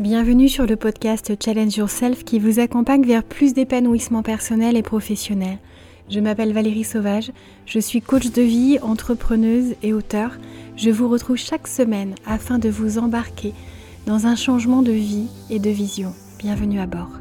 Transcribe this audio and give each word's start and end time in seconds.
Bienvenue 0.00 0.48
sur 0.48 0.66
le 0.66 0.74
podcast 0.74 1.32
Challenge 1.40 1.76
Yourself 1.76 2.24
qui 2.24 2.40
vous 2.40 2.58
accompagne 2.58 3.06
vers 3.06 3.22
plus 3.22 3.54
d'épanouissement 3.54 4.24
personnel 4.24 4.76
et 4.76 4.82
professionnel. 4.82 5.58
Je 6.10 6.18
m'appelle 6.18 6.52
Valérie 6.52 6.82
Sauvage, 6.82 7.30
je 7.64 7.78
suis 7.78 8.00
coach 8.00 8.32
de 8.32 8.42
vie, 8.42 8.80
entrepreneuse 8.82 9.76
et 9.84 9.92
auteur. 9.92 10.36
Je 10.76 10.90
vous 10.90 11.08
retrouve 11.08 11.36
chaque 11.36 11.68
semaine 11.68 12.16
afin 12.26 12.58
de 12.58 12.68
vous 12.68 12.98
embarquer 12.98 13.54
dans 14.04 14.26
un 14.26 14.34
changement 14.34 14.82
de 14.82 14.90
vie 14.90 15.28
et 15.48 15.60
de 15.60 15.70
vision. 15.70 16.12
Bienvenue 16.40 16.80
à 16.80 16.86
bord. 16.86 17.20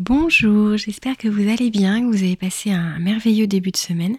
Bonjour, 0.00 0.76
j'espère 0.76 1.16
que 1.16 1.28
vous 1.28 1.48
allez 1.48 1.70
bien, 1.70 2.00
que 2.00 2.06
vous 2.06 2.24
avez 2.24 2.34
passé 2.34 2.72
un 2.72 2.98
merveilleux 2.98 3.46
début 3.46 3.70
de 3.70 3.76
semaine 3.76 4.16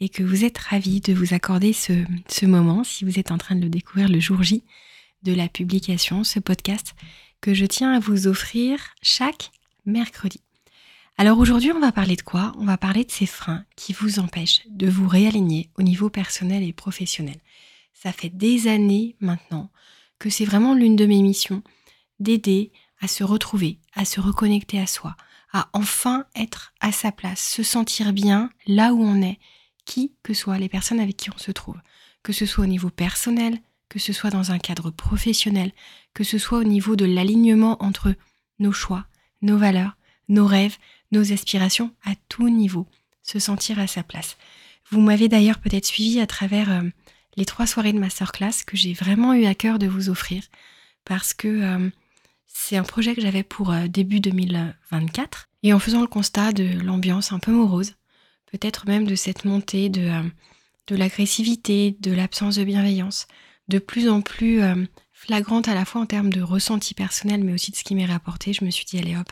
et 0.00 0.08
que 0.08 0.22
vous 0.22 0.44
êtes 0.44 0.58
ravi 0.58 1.00
de 1.00 1.12
vous 1.12 1.34
accorder 1.34 1.72
ce, 1.72 1.92
ce, 2.28 2.46
moment, 2.46 2.84
si 2.84 3.04
vous 3.04 3.18
êtes 3.18 3.30
en 3.30 3.38
train 3.38 3.54
de 3.54 3.62
le 3.62 3.68
découvrir 3.68 4.08
le 4.08 4.20
jour 4.20 4.42
J 4.42 4.62
de 5.22 5.34
la 5.34 5.48
publication, 5.48 6.24
ce 6.24 6.38
podcast 6.38 6.94
que 7.40 7.54
je 7.54 7.66
tiens 7.66 7.92
à 7.92 8.00
vous 8.00 8.26
offrir 8.26 8.94
chaque 9.02 9.50
mercredi. 9.84 10.40
Alors 11.18 11.38
aujourd'hui, 11.38 11.72
on 11.72 11.80
va 11.80 11.92
parler 11.92 12.16
de 12.16 12.22
quoi? 12.22 12.54
On 12.56 12.64
va 12.64 12.78
parler 12.78 13.04
de 13.04 13.10
ces 13.10 13.26
freins 13.26 13.64
qui 13.76 13.92
vous 13.92 14.18
empêchent 14.18 14.62
de 14.68 14.88
vous 14.88 15.06
réaligner 15.06 15.68
au 15.76 15.82
niveau 15.82 16.08
personnel 16.08 16.62
et 16.62 16.72
professionnel. 16.72 17.36
Ça 17.92 18.12
fait 18.12 18.30
des 18.30 18.68
années 18.68 19.16
maintenant 19.20 19.70
que 20.18 20.30
c'est 20.30 20.46
vraiment 20.46 20.74
l'une 20.74 20.96
de 20.96 21.04
mes 21.04 21.20
missions 21.20 21.62
d'aider 22.20 22.72
à 23.00 23.08
se 23.08 23.22
retrouver, 23.22 23.78
à 23.94 24.06
se 24.06 24.20
reconnecter 24.20 24.80
à 24.80 24.86
soi, 24.86 25.14
à 25.52 25.68
enfin 25.74 26.24
être 26.34 26.72
à 26.80 26.92
sa 26.92 27.12
place, 27.12 27.40
se 27.40 27.62
sentir 27.62 28.14
bien 28.14 28.50
là 28.66 28.94
où 28.94 29.02
on 29.02 29.20
est 29.20 29.38
qui 29.90 30.12
que 30.22 30.34
soient 30.34 30.58
les 30.58 30.68
personnes 30.68 31.00
avec 31.00 31.16
qui 31.16 31.30
on 31.30 31.38
se 31.38 31.50
trouve, 31.50 31.76
que 32.22 32.32
ce 32.32 32.46
soit 32.46 32.62
au 32.62 32.68
niveau 32.68 32.90
personnel, 32.90 33.58
que 33.88 33.98
ce 33.98 34.12
soit 34.12 34.30
dans 34.30 34.52
un 34.52 34.58
cadre 34.58 34.90
professionnel, 34.92 35.72
que 36.14 36.22
ce 36.22 36.38
soit 36.38 36.58
au 36.58 36.64
niveau 36.64 36.94
de 36.94 37.04
l'alignement 37.04 37.76
entre 37.82 38.14
nos 38.60 38.70
choix, 38.70 39.04
nos 39.42 39.58
valeurs, 39.58 39.96
nos 40.28 40.46
rêves, 40.46 40.76
nos 41.10 41.32
aspirations, 41.32 41.90
à 42.04 42.12
tout 42.28 42.48
niveau, 42.48 42.86
se 43.24 43.40
sentir 43.40 43.80
à 43.80 43.88
sa 43.88 44.04
place. 44.04 44.36
Vous 44.92 45.00
m'avez 45.00 45.28
d'ailleurs 45.28 45.58
peut-être 45.58 45.86
suivi 45.86 46.20
à 46.20 46.26
travers 46.28 46.70
euh, 46.70 46.82
les 47.36 47.44
trois 47.44 47.66
soirées 47.66 47.92
de 47.92 47.98
masterclass 47.98 48.62
que 48.64 48.76
j'ai 48.76 48.92
vraiment 48.92 49.34
eu 49.34 49.44
à 49.46 49.56
cœur 49.56 49.80
de 49.80 49.88
vous 49.88 50.08
offrir, 50.08 50.44
parce 51.04 51.34
que 51.34 51.48
euh, 51.48 51.90
c'est 52.46 52.76
un 52.76 52.84
projet 52.84 53.16
que 53.16 53.22
j'avais 53.22 53.42
pour 53.42 53.72
euh, 53.72 53.88
début 53.88 54.20
2024, 54.20 55.48
et 55.64 55.72
en 55.72 55.80
faisant 55.80 56.00
le 56.00 56.06
constat 56.06 56.52
de 56.52 56.78
l'ambiance 56.80 57.32
un 57.32 57.40
peu 57.40 57.50
morose, 57.50 57.94
peut-être 58.50 58.86
même 58.86 59.06
de 59.06 59.14
cette 59.14 59.44
montée 59.44 59.88
de, 59.88 60.02
euh, 60.02 60.22
de 60.86 60.96
l'agressivité, 60.96 61.96
de 62.00 62.12
l'absence 62.12 62.56
de 62.56 62.64
bienveillance, 62.64 63.26
de 63.68 63.78
plus 63.78 64.08
en 64.08 64.20
plus 64.20 64.62
euh, 64.62 64.84
flagrante 65.12 65.68
à 65.68 65.74
la 65.74 65.84
fois 65.84 66.00
en 66.00 66.06
termes 66.06 66.32
de 66.32 66.42
ressenti 66.42 66.94
personnel, 66.94 67.44
mais 67.44 67.52
aussi 67.52 67.70
de 67.70 67.76
ce 67.76 67.84
qui 67.84 67.94
m'est 67.94 68.06
rapporté, 68.06 68.52
je 68.52 68.64
me 68.64 68.70
suis 68.70 68.84
dit, 68.84 68.98
allez 68.98 69.16
hop, 69.16 69.30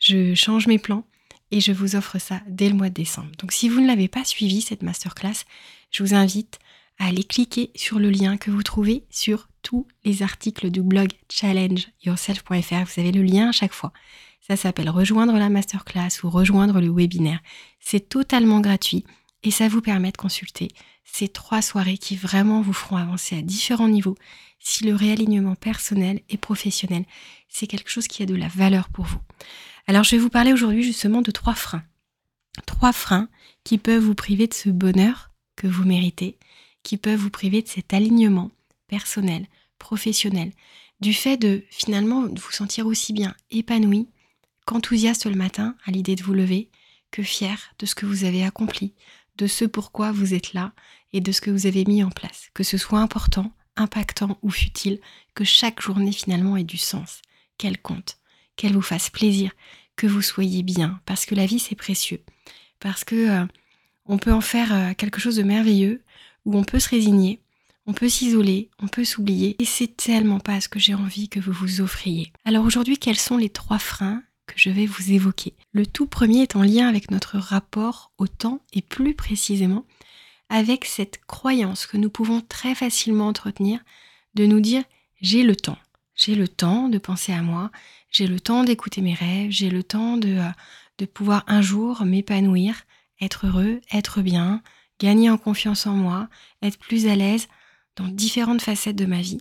je 0.00 0.34
change 0.34 0.66
mes 0.66 0.78
plans 0.78 1.04
et 1.50 1.60
je 1.60 1.72
vous 1.72 1.94
offre 1.94 2.18
ça 2.18 2.40
dès 2.48 2.68
le 2.68 2.74
mois 2.74 2.88
de 2.88 2.94
décembre. 2.94 3.30
Donc 3.38 3.52
si 3.52 3.68
vous 3.68 3.80
ne 3.80 3.86
l'avez 3.86 4.08
pas 4.08 4.24
suivi, 4.24 4.62
cette 4.62 4.82
masterclass, 4.82 5.44
je 5.90 6.02
vous 6.02 6.14
invite 6.14 6.58
à 6.98 7.06
aller 7.06 7.24
cliquer 7.24 7.70
sur 7.74 7.98
le 7.98 8.10
lien 8.10 8.36
que 8.36 8.50
vous 8.50 8.62
trouvez 8.62 9.04
sur 9.10 9.48
tous 9.62 9.86
les 10.04 10.22
articles 10.22 10.70
du 10.70 10.82
blog 10.82 11.10
challengeyourself.fr. 11.28 12.84
Vous 12.84 13.00
avez 13.00 13.12
le 13.12 13.22
lien 13.22 13.50
à 13.50 13.52
chaque 13.52 13.72
fois. 13.72 13.92
Ça 14.40 14.56
s'appelle 14.56 14.90
rejoindre 14.90 15.34
la 15.34 15.48
masterclass 15.48 16.22
ou 16.22 16.30
rejoindre 16.30 16.80
le 16.80 16.90
webinaire. 16.90 17.40
C'est 17.80 18.08
totalement 18.08 18.60
gratuit 18.60 19.04
et 19.42 19.50
ça 19.50 19.68
vous 19.68 19.80
permet 19.80 20.12
de 20.12 20.16
consulter 20.16 20.68
ces 21.04 21.28
trois 21.28 21.62
soirées 21.62 21.98
qui 21.98 22.16
vraiment 22.16 22.60
vous 22.60 22.72
feront 22.72 22.96
avancer 22.96 23.38
à 23.38 23.42
différents 23.42 23.88
niveaux 23.88 24.16
si 24.58 24.84
le 24.84 24.94
réalignement 24.94 25.54
personnel 25.54 26.20
et 26.28 26.36
professionnel, 26.36 27.04
c'est 27.48 27.66
quelque 27.66 27.90
chose 27.90 28.08
qui 28.08 28.22
a 28.22 28.26
de 28.26 28.34
la 28.34 28.48
valeur 28.48 28.88
pour 28.88 29.04
vous. 29.04 29.20
Alors 29.86 30.02
je 30.02 30.10
vais 30.10 30.20
vous 30.20 30.28
parler 30.28 30.52
aujourd'hui 30.52 30.82
justement 30.82 31.22
de 31.22 31.30
trois 31.30 31.54
freins. 31.54 31.84
Trois 32.66 32.92
freins 32.92 33.28
qui 33.64 33.78
peuvent 33.78 34.02
vous 34.02 34.14
priver 34.14 34.46
de 34.46 34.54
ce 34.54 34.68
bonheur 34.68 35.30
que 35.54 35.66
vous 35.66 35.84
méritez, 35.84 36.38
qui 36.82 36.96
peuvent 36.96 37.18
vous 37.18 37.30
priver 37.30 37.62
de 37.62 37.68
cet 37.68 37.94
alignement 37.94 38.50
personnel, 38.88 39.46
professionnel, 39.78 40.52
du 41.00 41.12
fait 41.12 41.36
de 41.36 41.62
finalement 41.70 42.26
vous 42.26 42.50
sentir 42.50 42.86
aussi 42.86 43.12
bien 43.12 43.34
épanoui 43.50 44.08
qu'enthousiaste 44.66 45.26
le 45.26 45.36
matin 45.36 45.74
à 45.86 45.90
l'idée 45.90 46.16
de 46.16 46.22
vous 46.22 46.34
lever, 46.34 46.68
que 47.10 47.22
fier 47.22 47.72
de 47.78 47.86
ce 47.86 47.94
que 47.94 48.04
vous 48.04 48.24
avez 48.24 48.44
accompli, 48.44 48.92
de 49.38 49.46
ce 49.46 49.64
pourquoi 49.64 50.12
vous 50.12 50.34
êtes 50.34 50.52
là 50.52 50.72
et 51.12 51.20
de 51.20 51.32
ce 51.32 51.40
que 51.40 51.50
vous 51.50 51.66
avez 51.66 51.84
mis 51.86 52.02
en 52.02 52.10
place, 52.10 52.50
que 52.52 52.64
ce 52.64 52.76
soit 52.76 53.00
important, 53.00 53.52
impactant 53.76 54.38
ou 54.42 54.50
futile, 54.50 55.00
que 55.34 55.44
chaque 55.44 55.80
journée 55.80 56.12
finalement 56.12 56.56
ait 56.56 56.64
du 56.64 56.78
sens, 56.78 57.22
qu'elle 57.58 57.78
compte, 57.78 58.18
qu'elle 58.56 58.72
vous 58.72 58.82
fasse 58.82 59.08
plaisir, 59.08 59.52
que 59.94 60.06
vous 60.06 60.22
soyez 60.22 60.62
bien, 60.62 61.00
parce 61.06 61.26
que 61.26 61.34
la 61.34 61.46
vie 61.46 61.58
c'est 61.58 61.74
précieux, 61.74 62.22
parce 62.80 63.04
que 63.04 63.42
euh, 63.42 63.46
on 64.06 64.18
peut 64.18 64.32
en 64.32 64.40
faire 64.40 64.74
euh, 64.74 64.94
quelque 64.94 65.20
chose 65.20 65.36
de 65.36 65.42
merveilleux, 65.42 66.02
où 66.44 66.56
on 66.56 66.64
peut 66.64 66.80
se 66.80 66.88
résigner, 66.88 67.40
on 67.86 67.92
peut 67.92 68.08
s'isoler, 68.08 68.70
on 68.78 68.88
peut 68.88 69.04
s'oublier, 69.04 69.56
et 69.60 69.64
c'est 69.64 69.96
tellement 69.96 70.40
pas 70.40 70.60
ce 70.60 70.68
que 70.68 70.80
j'ai 70.80 70.94
envie 70.94 71.28
que 71.28 71.40
vous 71.40 71.52
vous 71.52 71.80
offriez. 71.80 72.32
Alors 72.44 72.64
aujourd'hui, 72.64 72.98
quels 72.98 73.18
sont 73.18 73.36
les 73.36 73.48
trois 73.48 73.78
freins 73.78 74.22
que 74.46 74.54
je 74.56 74.70
vais 74.70 74.86
vous 74.86 75.12
évoquer. 75.12 75.54
Le 75.72 75.86
tout 75.86 76.06
premier 76.06 76.42
est 76.42 76.56
en 76.56 76.62
lien 76.62 76.88
avec 76.88 77.10
notre 77.10 77.38
rapport 77.38 78.12
au 78.18 78.26
temps 78.26 78.60
et 78.72 78.82
plus 78.82 79.14
précisément 79.14 79.84
avec 80.48 80.84
cette 80.84 81.20
croyance 81.26 81.86
que 81.86 81.96
nous 81.96 82.10
pouvons 82.10 82.40
très 82.40 82.74
facilement 82.74 83.26
entretenir 83.26 83.80
de 84.34 84.46
nous 84.46 84.60
dire 84.60 84.84
j'ai 85.20 85.42
le 85.42 85.56
temps. 85.56 85.78
J'ai 86.14 86.34
le 86.34 86.48
temps 86.48 86.88
de 86.88 86.98
penser 86.98 87.32
à 87.32 87.42
moi, 87.42 87.70
j'ai 88.10 88.26
le 88.26 88.40
temps 88.40 88.64
d'écouter 88.64 89.02
mes 89.02 89.14
rêves, 89.14 89.50
j'ai 89.50 89.68
le 89.68 89.82
temps 89.82 90.16
de, 90.16 90.36
euh, 90.38 90.50
de 90.98 91.04
pouvoir 91.04 91.44
un 91.46 91.60
jour 91.60 92.04
m'épanouir, 92.04 92.82
être 93.20 93.46
heureux, 93.46 93.80
être 93.92 94.22
bien, 94.22 94.62
gagner 94.98 95.28
en 95.28 95.36
confiance 95.36 95.86
en 95.86 95.94
moi, 95.94 96.28
être 96.62 96.78
plus 96.78 97.06
à 97.06 97.16
l'aise 97.16 97.48
dans 97.96 98.08
différentes 98.08 98.62
facettes 98.62 98.96
de 98.96 99.06
ma 99.06 99.20
vie. 99.20 99.40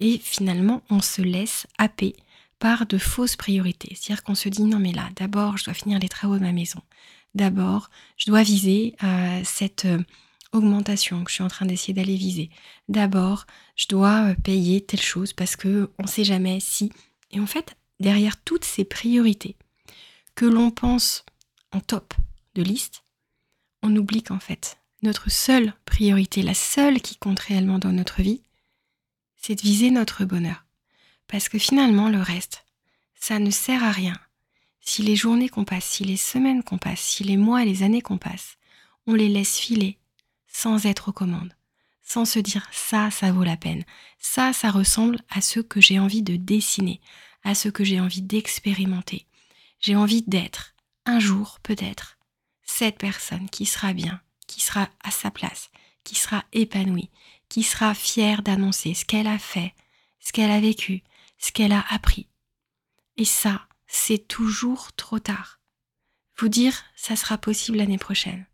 Et 0.00 0.18
finalement, 0.18 0.82
on 0.90 1.00
se 1.00 1.22
laisse 1.22 1.66
happer 1.78 2.16
par 2.60 2.86
de 2.86 2.98
fausses 2.98 3.34
priorités. 3.34 3.96
C'est-à-dire 3.96 4.22
qu'on 4.22 4.36
se 4.36 4.48
dit 4.48 4.62
non 4.62 4.78
mais 4.78 4.92
là, 4.92 5.08
d'abord 5.16 5.56
je 5.56 5.64
dois 5.64 5.74
finir 5.74 5.98
les 5.98 6.08
travaux 6.08 6.38
de 6.38 6.44
ma 6.44 6.52
maison. 6.52 6.80
D'abord, 7.34 7.90
je 8.16 8.26
dois 8.26 8.42
viser 8.42 8.94
euh, 9.02 9.40
cette 9.44 9.84
euh, 9.84 10.02
augmentation 10.52 11.22
que 11.24 11.30
je 11.30 11.36
suis 11.36 11.44
en 11.44 11.48
train 11.48 11.66
d'essayer 11.66 11.94
d'aller 11.94 12.16
viser. 12.16 12.50
D'abord, 12.88 13.46
je 13.76 13.86
dois 13.88 14.30
euh, 14.30 14.34
payer 14.34 14.80
telle 14.80 15.00
chose 15.00 15.32
parce 15.32 15.56
que 15.56 15.90
on 15.98 16.06
sait 16.06 16.24
jamais 16.24 16.60
si. 16.60 16.92
Et 17.30 17.40
en 17.40 17.46
fait, 17.46 17.76
derrière 18.00 18.40
toutes 18.42 18.64
ces 18.64 18.84
priorités 18.84 19.56
que 20.34 20.44
l'on 20.44 20.70
pense 20.70 21.24
en 21.72 21.80
top 21.80 22.14
de 22.54 22.62
liste, 22.62 23.04
on 23.82 23.94
oublie 23.94 24.22
qu'en 24.22 24.40
fait, 24.40 24.78
notre 25.02 25.30
seule 25.30 25.72
priorité, 25.84 26.42
la 26.42 26.54
seule 26.54 27.00
qui 27.00 27.16
compte 27.16 27.40
réellement 27.40 27.78
dans 27.78 27.92
notre 27.92 28.20
vie, 28.20 28.42
c'est 29.36 29.54
de 29.54 29.62
viser 29.62 29.90
notre 29.90 30.24
bonheur. 30.24 30.64
Parce 31.30 31.48
que 31.48 31.58
finalement, 31.58 32.08
le 32.08 32.20
reste, 32.20 32.64
ça 33.14 33.38
ne 33.38 33.50
sert 33.50 33.84
à 33.84 33.92
rien. 33.92 34.18
Si 34.80 35.02
les 35.02 35.14
journées 35.14 35.48
qu'on 35.48 35.64
passe, 35.64 35.84
si 35.84 36.04
les 36.04 36.16
semaines 36.16 36.64
qu'on 36.64 36.78
passe, 36.78 37.00
si 37.00 37.22
les 37.22 37.36
mois 37.36 37.62
et 37.62 37.66
les 37.66 37.84
années 37.84 38.02
qu'on 38.02 38.18
passe, 38.18 38.56
on 39.06 39.14
les 39.14 39.28
laisse 39.28 39.58
filer 39.58 39.98
sans 40.48 40.86
être 40.86 41.08
aux 41.08 41.12
commandes, 41.12 41.54
sans 42.02 42.24
se 42.24 42.40
dire 42.40 42.68
ça, 42.72 43.12
ça 43.12 43.30
vaut 43.30 43.44
la 43.44 43.56
peine, 43.56 43.84
ça, 44.18 44.52
ça 44.52 44.70
ressemble 44.72 45.20
à 45.30 45.40
ce 45.40 45.60
que 45.60 45.80
j'ai 45.80 46.00
envie 46.00 46.22
de 46.22 46.34
dessiner, 46.34 47.00
à 47.44 47.54
ce 47.54 47.68
que 47.68 47.84
j'ai 47.84 48.00
envie 48.00 48.22
d'expérimenter. 48.22 49.26
J'ai 49.78 49.94
envie 49.94 50.22
d'être, 50.22 50.74
un 51.06 51.20
jour 51.20 51.60
peut-être, 51.62 52.18
cette 52.64 52.98
personne 52.98 53.48
qui 53.48 53.66
sera 53.66 53.92
bien, 53.92 54.20
qui 54.48 54.60
sera 54.60 54.88
à 55.04 55.12
sa 55.12 55.30
place, 55.30 55.70
qui 56.02 56.16
sera 56.16 56.44
épanouie, 56.52 57.10
qui 57.48 57.62
sera 57.62 57.94
fière 57.94 58.42
d'annoncer 58.42 58.94
ce 58.94 59.04
qu'elle 59.04 59.28
a 59.28 59.38
fait, 59.38 59.74
ce 60.18 60.32
qu'elle 60.32 60.50
a 60.50 60.60
vécu, 60.60 61.04
ce 61.40 61.50
qu'elle 61.50 61.72
a 61.72 61.84
appris. 61.90 62.28
Et 63.16 63.24
ça, 63.24 63.66
c'est 63.88 64.28
toujours 64.28 64.92
trop 64.92 65.18
tard. 65.18 65.58
Vous 66.38 66.48
dire, 66.48 66.84
ça 66.94 67.16
sera 67.16 67.36
possible 67.36 67.78
l'année 67.78 67.98
prochaine. 67.98 68.46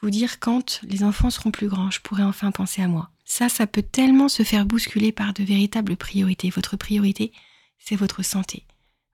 Vous 0.00 0.10
dire, 0.10 0.40
quand 0.40 0.80
les 0.82 1.04
enfants 1.04 1.30
seront 1.30 1.50
plus 1.50 1.68
grands, 1.68 1.90
je 1.90 2.00
pourrai 2.00 2.22
enfin 2.22 2.50
penser 2.50 2.82
à 2.82 2.88
moi. 2.88 3.10
Ça, 3.24 3.48
ça 3.48 3.66
peut 3.66 3.82
tellement 3.82 4.28
se 4.28 4.42
faire 4.42 4.66
bousculer 4.66 5.12
par 5.12 5.32
de 5.32 5.44
véritables 5.44 5.96
priorités. 5.96 6.50
Votre 6.50 6.76
priorité, 6.76 7.32
c'est 7.78 7.96
votre 7.96 8.22
santé. 8.22 8.64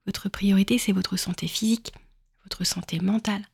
Votre 0.06 0.28
priorité, 0.28 0.78
c'est 0.78 0.92
votre 0.92 1.16
santé 1.16 1.46
physique, 1.46 1.92
votre 2.44 2.64
santé 2.64 3.00
mentale, 3.00 3.46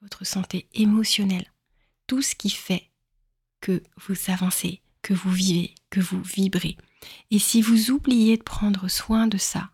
votre 0.00 0.24
santé 0.24 0.68
émotionnelle. 0.74 1.52
Tout 2.06 2.22
ce 2.22 2.34
qui 2.34 2.50
fait 2.50 2.90
que 3.60 3.82
vous 3.96 4.16
avancez, 4.28 4.80
que 5.08 5.14
vous 5.14 5.30
vivez, 5.30 5.74
que 5.88 6.00
vous 6.00 6.20
vibrez. 6.20 6.76
Et 7.30 7.38
si 7.38 7.62
vous 7.62 7.90
oubliez 7.90 8.36
de 8.36 8.42
prendre 8.42 8.88
soin 8.88 9.26
de 9.26 9.38
ça, 9.38 9.70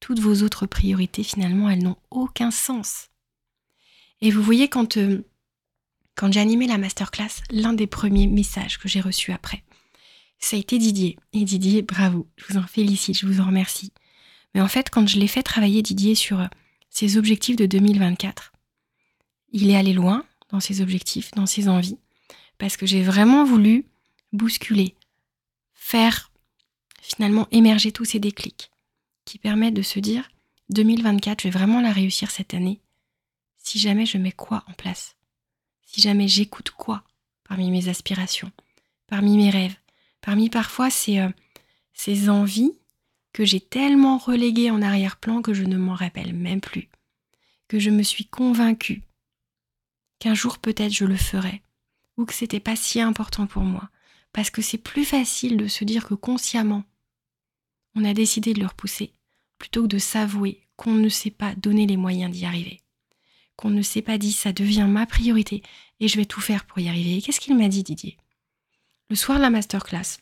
toutes 0.00 0.18
vos 0.18 0.42
autres 0.42 0.64
priorités, 0.64 1.22
finalement, 1.22 1.68
elles 1.68 1.82
n'ont 1.82 1.98
aucun 2.10 2.50
sens. 2.50 3.10
Et 4.22 4.30
vous 4.30 4.42
voyez, 4.42 4.68
quand, 4.68 4.96
euh, 4.96 5.28
quand 6.14 6.32
j'ai 6.32 6.40
animé 6.40 6.66
la 6.66 6.78
masterclass, 6.78 7.42
l'un 7.50 7.74
des 7.74 7.86
premiers 7.86 8.26
messages 8.26 8.78
que 8.78 8.88
j'ai 8.88 9.02
reçus 9.02 9.30
après, 9.32 9.62
ça 10.38 10.56
a 10.56 10.58
été 10.58 10.78
Didier. 10.78 11.18
Et 11.34 11.44
Didier, 11.44 11.82
bravo, 11.82 12.26
je 12.38 12.46
vous 12.48 12.58
en 12.58 12.66
félicite, 12.66 13.18
je 13.18 13.26
vous 13.26 13.42
en 13.42 13.46
remercie. 13.48 13.92
Mais 14.54 14.62
en 14.62 14.68
fait, 14.68 14.88
quand 14.88 15.06
je 15.06 15.18
l'ai 15.18 15.28
fait 15.28 15.42
travailler 15.42 15.82
Didier 15.82 16.14
sur 16.14 16.40
euh, 16.40 16.46
ses 16.88 17.18
objectifs 17.18 17.56
de 17.56 17.66
2024, 17.66 18.54
il 19.52 19.70
est 19.70 19.76
allé 19.76 19.92
loin 19.92 20.24
dans 20.48 20.60
ses 20.60 20.80
objectifs, 20.80 21.30
dans 21.32 21.44
ses 21.44 21.68
envies, 21.68 21.98
parce 22.56 22.78
que 22.78 22.86
j'ai 22.86 23.02
vraiment 23.02 23.44
voulu 23.44 23.84
bousculer, 24.32 24.96
faire 25.74 26.30
finalement 27.00 27.48
émerger 27.50 27.92
tous 27.92 28.04
ces 28.04 28.18
déclics 28.18 28.70
qui 29.24 29.38
permettent 29.38 29.74
de 29.74 29.82
se 29.82 29.98
dire 29.98 30.28
2024, 30.70 31.42
je 31.42 31.48
vais 31.48 31.52
vraiment 31.58 31.80
la 31.80 31.92
réussir 31.92 32.30
cette 32.30 32.54
année 32.54 32.80
si 33.58 33.78
jamais 33.78 34.06
je 34.06 34.18
mets 34.18 34.32
quoi 34.32 34.64
en 34.68 34.72
place, 34.72 35.16
si 35.86 36.00
jamais 36.00 36.28
j'écoute 36.28 36.70
quoi 36.70 37.04
parmi 37.44 37.70
mes 37.70 37.88
aspirations, 37.88 38.50
parmi 39.06 39.36
mes 39.36 39.50
rêves, 39.50 39.76
parmi 40.20 40.48
parfois 40.48 40.90
ces, 40.90 41.18
euh, 41.18 41.28
ces 41.92 42.28
envies 42.28 42.72
que 43.32 43.44
j'ai 43.44 43.60
tellement 43.60 44.18
reléguées 44.18 44.70
en 44.70 44.82
arrière-plan 44.82 45.42
que 45.42 45.54
je 45.54 45.64
ne 45.64 45.76
m'en 45.76 45.94
rappelle 45.94 46.34
même 46.34 46.60
plus, 46.60 46.88
que 47.68 47.78
je 47.78 47.90
me 47.90 48.02
suis 48.02 48.26
convaincue 48.26 49.02
qu'un 50.18 50.34
jour 50.34 50.58
peut-être 50.58 50.92
je 50.92 51.04
le 51.04 51.16
ferai, 51.16 51.62
ou 52.16 52.24
que 52.24 52.34
c'était 52.34 52.60
pas 52.60 52.76
si 52.76 53.00
important 53.00 53.46
pour 53.46 53.62
moi, 53.62 53.90
parce 54.32 54.50
que 54.50 54.62
c'est 54.62 54.78
plus 54.78 55.04
facile 55.04 55.56
de 55.56 55.68
se 55.68 55.84
dire 55.84 56.06
que 56.06 56.14
consciemment 56.14 56.84
on 57.94 58.04
a 58.04 58.14
décidé 58.14 58.54
de 58.54 58.60
le 58.60 58.66
repousser, 58.66 59.12
plutôt 59.58 59.82
que 59.82 59.88
de 59.88 59.98
s'avouer 59.98 60.66
qu'on 60.76 60.94
ne 60.94 61.08
sait 61.08 61.30
pas 61.30 61.54
donner 61.54 61.86
les 61.86 61.96
moyens 61.98 62.32
d'y 62.32 62.46
arriver, 62.46 62.80
qu'on 63.56 63.70
ne 63.70 63.82
s'est 63.82 64.02
pas 64.02 64.18
dit 64.18 64.32
ça 64.32 64.52
devient 64.52 64.86
ma 64.88 65.06
priorité 65.06 65.62
et 66.00 66.08
je 66.08 66.16
vais 66.16 66.24
tout 66.24 66.40
faire 66.40 66.64
pour 66.64 66.78
y 66.78 66.88
arriver. 66.88 67.20
Qu'est-ce 67.20 67.40
qu'il 67.40 67.56
m'a 67.56 67.68
dit 67.68 67.82
Didier? 67.82 68.16
Le 69.10 69.16
soir 69.16 69.38
de 69.38 69.42
la 69.42 69.50
masterclass, 69.50 70.18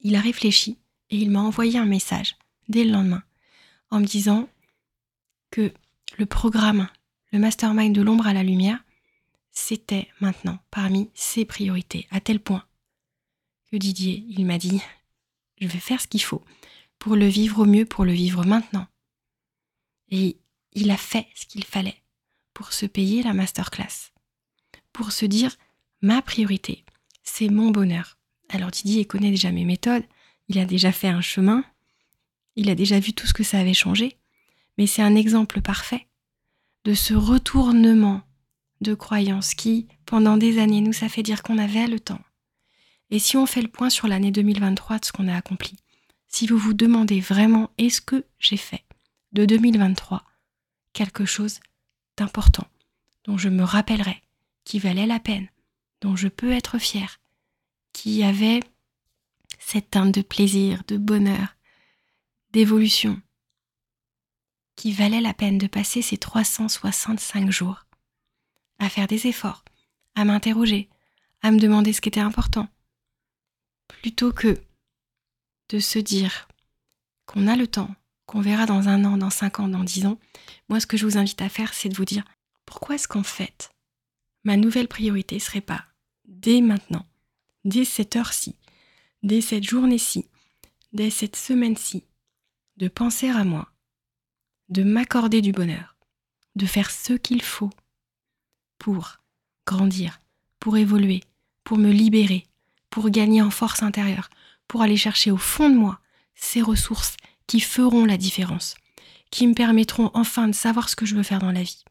il 0.00 0.14
a 0.14 0.20
réfléchi 0.20 0.78
et 1.10 1.16
il 1.16 1.30
m'a 1.30 1.40
envoyé 1.40 1.78
un 1.78 1.86
message 1.86 2.36
dès 2.68 2.84
le 2.84 2.92
lendemain 2.92 3.22
en 3.90 4.00
me 4.00 4.06
disant 4.06 4.48
que 5.50 5.72
le 6.18 6.26
programme, 6.26 6.88
le 7.32 7.38
mastermind 7.38 7.94
de 7.94 8.02
l'ombre 8.02 8.26
à 8.26 8.32
la 8.32 8.42
lumière, 8.42 8.82
c'était 9.50 10.08
maintenant 10.20 10.58
parmi 10.70 11.10
ses 11.14 11.44
priorités, 11.44 12.06
à 12.10 12.20
tel 12.20 12.40
point 12.40 12.64
que 13.70 13.76
Didier, 13.76 14.24
il 14.28 14.46
m'a 14.46 14.58
dit, 14.58 14.80
je 15.60 15.66
vais 15.66 15.78
faire 15.78 16.00
ce 16.00 16.06
qu'il 16.06 16.22
faut 16.22 16.42
pour 16.98 17.16
le 17.16 17.26
vivre 17.26 17.60
au 17.60 17.64
mieux, 17.66 17.84
pour 17.84 18.04
le 18.04 18.12
vivre 18.12 18.44
maintenant. 18.44 18.86
Et 20.08 20.38
il 20.72 20.90
a 20.90 20.96
fait 20.96 21.26
ce 21.34 21.46
qu'il 21.46 21.64
fallait 21.64 22.02
pour 22.54 22.72
se 22.72 22.86
payer 22.86 23.22
la 23.22 23.34
masterclass, 23.34 24.12
pour 24.92 25.12
se 25.12 25.26
dire 25.26 25.56
ma 26.00 26.22
priorité, 26.22 26.84
c'est 27.22 27.48
mon 27.48 27.70
bonheur. 27.70 28.18
Alors 28.48 28.70
Didier 28.70 29.04
connaît 29.04 29.30
déjà 29.30 29.50
mes 29.50 29.64
méthodes, 29.64 30.04
il 30.48 30.58
a 30.58 30.64
déjà 30.64 30.92
fait 30.92 31.08
un 31.08 31.20
chemin, 31.20 31.64
il 32.54 32.70
a 32.70 32.74
déjà 32.74 32.98
vu 33.00 33.12
tout 33.12 33.26
ce 33.26 33.34
que 33.34 33.42
ça 33.42 33.58
avait 33.58 33.74
changé, 33.74 34.16
mais 34.78 34.86
c'est 34.86 35.02
un 35.02 35.16
exemple 35.16 35.60
parfait 35.60 36.06
de 36.84 36.94
ce 36.94 37.14
retournement 37.14 38.22
de 38.80 38.94
croyances 38.94 39.54
qui, 39.54 39.88
pendant 40.04 40.36
des 40.36 40.58
années, 40.58 40.80
nous 40.80 41.04
a 41.04 41.08
fait 41.08 41.22
dire 41.22 41.42
qu'on 41.42 41.58
avait 41.58 41.88
le 41.88 41.98
temps. 41.98 42.20
Et 43.10 43.18
si 43.18 43.36
on 43.36 43.46
fait 43.46 43.62
le 43.62 43.68
point 43.68 43.90
sur 43.90 44.08
l'année 44.08 44.30
2023 44.30 44.98
de 44.98 45.04
ce 45.04 45.12
qu'on 45.12 45.28
a 45.28 45.36
accompli, 45.36 45.76
si 46.28 46.46
vous 46.46 46.58
vous 46.58 46.74
demandez 46.74 47.20
vraiment 47.20 47.70
est-ce 47.78 48.00
que 48.00 48.24
j'ai 48.38 48.56
fait 48.56 48.84
de 49.32 49.44
2023 49.44 50.24
quelque 50.92 51.24
chose 51.24 51.60
d'important, 52.16 52.66
dont 53.24 53.38
je 53.38 53.48
me 53.48 53.62
rappellerai, 53.62 54.22
qui 54.64 54.78
valait 54.78 55.06
la 55.06 55.20
peine, 55.20 55.48
dont 56.00 56.16
je 56.16 56.28
peux 56.28 56.52
être 56.52 56.78
fier, 56.78 57.20
qui 57.92 58.22
avait 58.22 58.60
cette 59.58 59.90
teinte 59.90 60.12
de 60.12 60.22
plaisir, 60.22 60.82
de 60.88 60.96
bonheur, 60.96 61.56
d'évolution, 62.52 63.20
qui 64.74 64.92
valait 64.92 65.20
la 65.20 65.34
peine 65.34 65.58
de 65.58 65.66
passer 65.66 66.02
ces 66.02 66.18
365 66.18 67.50
jours 67.50 67.86
à 68.78 68.88
faire 68.88 69.06
des 69.06 69.26
efforts, 69.26 69.64
à 70.14 70.24
m'interroger, 70.24 70.88
à 71.42 71.50
me 71.50 71.58
demander 71.58 71.92
ce 71.92 72.00
qui 72.00 72.08
était 72.08 72.20
important, 72.20 72.68
plutôt 74.00 74.32
que 74.32 74.60
de 75.68 75.78
se 75.78 75.98
dire 75.98 76.48
qu'on 77.26 77.46
a 77.46 77.56
le 77.56 77.66
temps, 77.66 77.94
qu'on 78.26 78.40
verra 78.40 78.66
dans 78.66 78.88
un 78.88 79.04
an, 79.04 79.16
dans 79.16 79.30
cinq 79.30 79.60
ans, 79.60 79.68
dans 79.68 79.84
dix 79.84 80.06
ans, 80.06 80.18
moi 80.68 80.80
ce 80.80 80.86
que 80.86 80.96
je 80.96 81.06
vous 81.06 81.18
invite 81.18 81.42
à 81.42 81.48
faire, 81.48 81.74
c'est 81.74 81.88
de 81.88 81.96
vous 81.96 82.04
dire 82.04 82.24
pourquoi 82.64 82.96
est-ce 82.96 83.08
qu'en 83.08 83.22
fait, 83.22 83.70
ma 84.44 84.56
nouvelle 84.56 84.88
priorité 84.88 85.38
serait 85.38 85.60
pas 85.60 85.84
dès 86.26 86.60
maintenant, 86.60 87.06
dès 87.64 87.84
cette 87.84 88.16
heure-ci, 88.16 88.56
dès 89.22 89.40
cette 89.40 89.64
journée-ci, 89.64 90.26
dès 90.92 91.10
cette 91.10 91.36
semaine-ci, 91.36 92.04
de 92.76 92.88
penser 92.88 93.28
à 93.28 93.44
moi, 93.44 93.72
de 94.68 94.82
m'accorder 94.82 95.40
du 95.40 95.52
bonheur, 95.52 95.96
de 96.56 96.66
faire 96.66 96.90
ce 96.90 97.12
qu'il 97.12 97.42
faut 97.42 97.70
pour 98.78 99.18
grandir, 99.66 100.20
pour 100.60 100.76
évoluer, 100.76 101.22
pour 101.64 101.78
me 101.78 101.90
libérer, 101.90 102.46
pour 102.96 103.10
gagner 103.10 103.42
en 103.42 103.50
force 103.50 103.82
intérieure, 103.82 104.30
pour 104.68 104.80
aller 104.80 104.96
chercher 104.96 105.30
au 105.30 105.36
fond 105.36 105.68
de 105.68 105.74
moi 105.74 106.00
ces 106.34 106.62
ressources 106.62 107.18
qui 107.46 107.60
feront 107.60 108.06
la 108.06 108.16
différence, 108.16 108.74
qui 109.30 109.46
me 109.46 109.52
permettront 109.52 110.10
enfin 110.14 110.48
de 110.48 110.54
savoir 110.54 110.88
ce 110.88 110.96
que 110.96 111.04
je 111.04 111.14
veux 111.14 111.22
faire 111.22 111.40
dans 111.40 111.52
la 111.52 111.62
vie, 111.62 111.84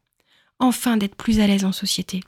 enfin 0.58 0.96
d'être 0.96 1.14
plus 1.14 1.38
à 1.38 1.46
l'aise 1.46 1.64
en 1.64 1.70
société, 1.70 2.24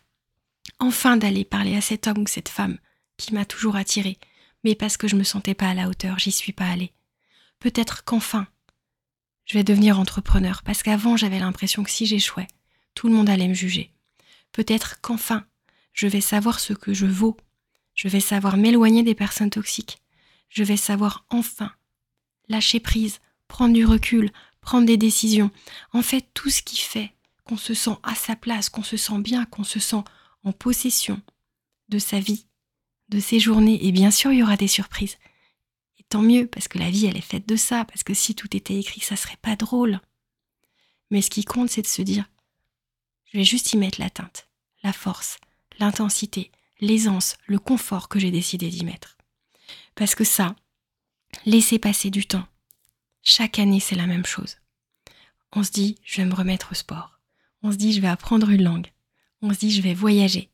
enfin 0.78 1.16
d'aller 1.16 1.44
parler 1.44 1.74
à 1.74 1.80
cet 1.80 2.06
homme 2.06 2.18
ou 2.18 2.28
cette 2.28 2.48
femme 2.48 2.78
qui 3.16 3.34
m'a 3.34 3.44
toujours 3.44 3.74
attiré, 3.74 4.16
mais 4.62 4.76
parce 4.76 4.96
que 4.96 5.08
je 5.08 5.16
me 5.16 5.24
sentais 5.24 5.54
pas 5.54 5.70
à 5.70 5.74
la 5.74 5.88
hauteur, 5.88 6.20
j'y 6.20 6.30
suis 6.30 6.52
pas 6.52 6.68
allée. 6.68 6.92
Peut-être 7.58 8.04
qu'enfin, 8.04 8.46
je 9.44 9.54
vais 9.54 9.64
devenir 9.64 9.98
entrepreneur, 9.98 10.62
parce 10.62 10.84
qu'avant 10.84 11.16
j'avais 11.16 11.40
l'impression 11.40 11.82
que 11.82 11.90
si 11.90 12.06
j'échouais, 12.06 12.46
tout 12.94 13.08
le 13.08 13.14
monde 13.14 13.28
allait 13.28 13.48
me 13.48 13.54
juger. 13.54 13.92
Peut-être 14.52 15.00
qu'enfin, 15.00 15.44
je 15.92 16.06
vais 16.06 16.20
savoir 16.20 16.60
ce 16.60 16.74
que 16.74 16.94
je 16.94 17.06
vaux, 17.06 17.36
je 17.98 18.06
vais 18.06 18.20
savoir 18.20 18.56
m'éloigner 18.56 19.02
des 19.02 19.16
personnes 19.16 19.50
toxiques, 19.50 19.98
je 20.50 20.62
vais 20.62 20.76
savoir 20.76 21.26
enfin 21.30 21.72
lâcher 22.48 22.78
prise, 22.78 23.18
prendre 23.48 23.74
du 23.74 23.84
recul, 23.84 24.30
prendre 24.60 24.86
des 24.86 24.96
décisions. 24.96 25.50
En 25.92 26.02
fait, 26.02 26.24
tout 26.32 26.48
ce 26.48 26.62
qui 26.62 26.76
fait 26.76 27.12
qu'on 27.44 27.56
se 27.56 27.74
sent 27.74 27.96
à 28.04 28.14
sa 28.14 28.36
place, 28.36 28.68
qu'on 28.68 28.84
se 28.84 28.96
sent 28.96 29.18
bien, 29.18 29.46
qu'on 29.46 29.64
se 29.64 29.80
sent 29.80 30.04
en 30.44 30.52
possession 30.52 31.20
de 31.88 31.98
sa 31.98 32.20
vie, 32.20 32.46
de 33.08 33.18
ses 33.18 33.40
journées. 33.40 33.84
Et 33.84 33.90
bien 33.90 34.12
sûr, 34.12 34.30
il 34.30 34.38
y 34.38 34.42
aura 34.44 34.56
des 34.56 34.68
surprises. 34.68 35.18
Et 35.98 36.04
tant 36.04 36.22
mieux, 36.22 36.46
parce 36.46 36.68
que 36.68 36.78
la 36.78 36.90
vie, 36.90 37.06
elle 37.06 37.16
est 37.16 37.20
faite 37.20 37.48
de 37.48 37.56
ça, 37.56 37.84
parce 37.84 38.04
que 38.04 38.14
si 38.14 38.36
tout 38.36 38.56
était 38.56 38.78
écrit, 38.78 39.00
ça 39.00 39.16
serait 39.16 39.38
pas 39.42 39.56
drôle. 39.56 40.00
Mais 41.10 41.20
ce 41.20 41.30
qui 41.30 41.44
compte, 41.44 41.70
c'est 41.70 41.82
de 41.82 41.88
se 41.88 42.02
dire, 42.02 42.30
je 43.32 43.38
vais 43.38 43.44
juste 43.44 43.72
y 43.72 43.76
mettre 43.76 44.00
la 44.00 44.08
teinte, 44.08 44.46
la 44.84 44.92
force, 44.92 45.38
l'intensité, 45.80 46.52
l'aisance, 46.80 47.36
le 47.46 47.58
confort 47.58 48.08
que 48.08 48.18
j'ai 48.18 48.30
décidé 48.30 48.68
d'y 48.68 48.84
mettre. 48.84 49.16
Parce 49.94 50.14
que 50.14 50.24
ça, 50.24 50.54
laisser 51.44 51.78
passer 51.78 52.10
du 52.10 52.26
temps. 52.26 52.46
Chaque 53.22 53.58
année, 53.58 53.80
c'est 53.80 53.96
la 53.96 54.06
même 54.06 54.26
chose. 54.26 54.56
On 55.52 55.62
se 55.62 55.70
dit, 55.70 55.96
je 56.04 56.18
vais 56.18 56.28
me 56.28 56.34
remettre 56.34 56.72
au 56.72 56.74
sport. 56.74 57.20
On 57.62 57.72
se 57.72 57.76
dit, 57.76 57.92
je 57.92 58.00
vais 58.00 58.08
apprendre 58.08 58.50
une 58.50 58.62
langue. 58.62 58.92
On 59.42 59.52
se 59.52 59.58
dit, 59.58 59.70
je 59.70 59.82
vais 59.82 59.94
voyager. 59.94 60.50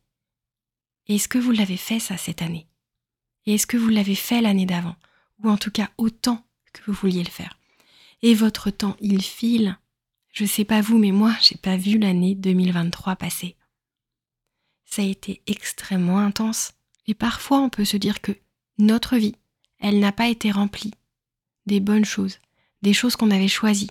Et 1.07 1.17
est-ce 1.17 1.29
que 1.29 1.39
vous 1.39 1.53
l'avez 1.53 1.77
fait 1.77 2.01
ça 2.01 2.17
cette 2.17 2.43
année? 2.43 2.67
Et 3.47 3.55
est-ce 3.55 3.67
que 3.67 3.77
vous 3.77 3.89
l'avez 3.91 4.15
fait 4.15 4.41
l'année 4.41 4.67
d'avant? 4.67 4.97
Ou 5.43 5.51
en 5.51 5.57
tout 5.57 5.71
cas 5.71 5.91
autant 5.99 6.47
que 6.73 6.81
vous 6.87 6.95
vouliez 6.95 7.23
le 7.23 7.31
faire? 7.31 7.59
Et 8.23 8.35
votre 8.35 8.71
temps, 8.71 8.97
il 9.01 9.23
file? 9.23 9.77
Je 10.33 10.47
sais 10.47 10.65
pas 10.65 10.81
vous, 10.81 10.99
mais 10.99 11.13
moi, 11.13 11.37
j'ai 11.43 11.57
pas 11.57 11.77
vu 11.77 11.99
l'année 11.99 12.35
2023 12.35 13.17
passer. 13.17 13.57
Ça 14.85 15.03
a 15.03 15.05
été 15.05 15.43
extrêmement 15.47 16.19
intense. 16.19 16.73
Et 17.07 17.15
parfois, 17.15 17.59
on 17.61 17.69
peut 17.69 17.85
se 17.85 17.97
dire 17.97 18.21
que 18.21 18.33
notre 18.79 19.17
vie, 19.17 19.37
elle 19.79 19.99
n'a 19.99 20.13
pas 20.13 20.29
été 20.29 20.51
remplie 20.51 20.93
des 21.67 21.81
bonnes 21.81 22.05
choses, 22.05 22.39
des 22.83 22.93
choses 22.93 23.17
qu'on 23.17 23.31
avait 23.31 23.49
choisies, 23.49 23.91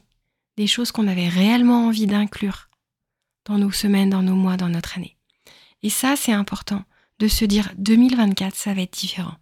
des 0.57 0.67
choses 0.67 0.91
qu'on 0.91 1.07
avait 1.07 1.29
réellement 1.29 1.87
envie 1.87 2.07
d'inclure 2.07 2.69
dans 3.45 3.57
nos 3.57 3.71
semaines, 3.71 4.09
dans 4.09 4.21
nos 4.21 4.35
mois, 4.35 4.57
dans 4.57 4.69
notre 4.69 4.97
année. 4.97 5.17
Et 5.81 5.89
ça, 5.89 6.15
c'est 6.15 6.31
important 6.31 6.83
de 7.19 7.27
se 7.27 7.45
dire 7.45 7.71
2024, 7.77 8.55
ça 8.55 8.73
va 8.73 8.81
être 8.81 8.97
différent. 8.97 9.35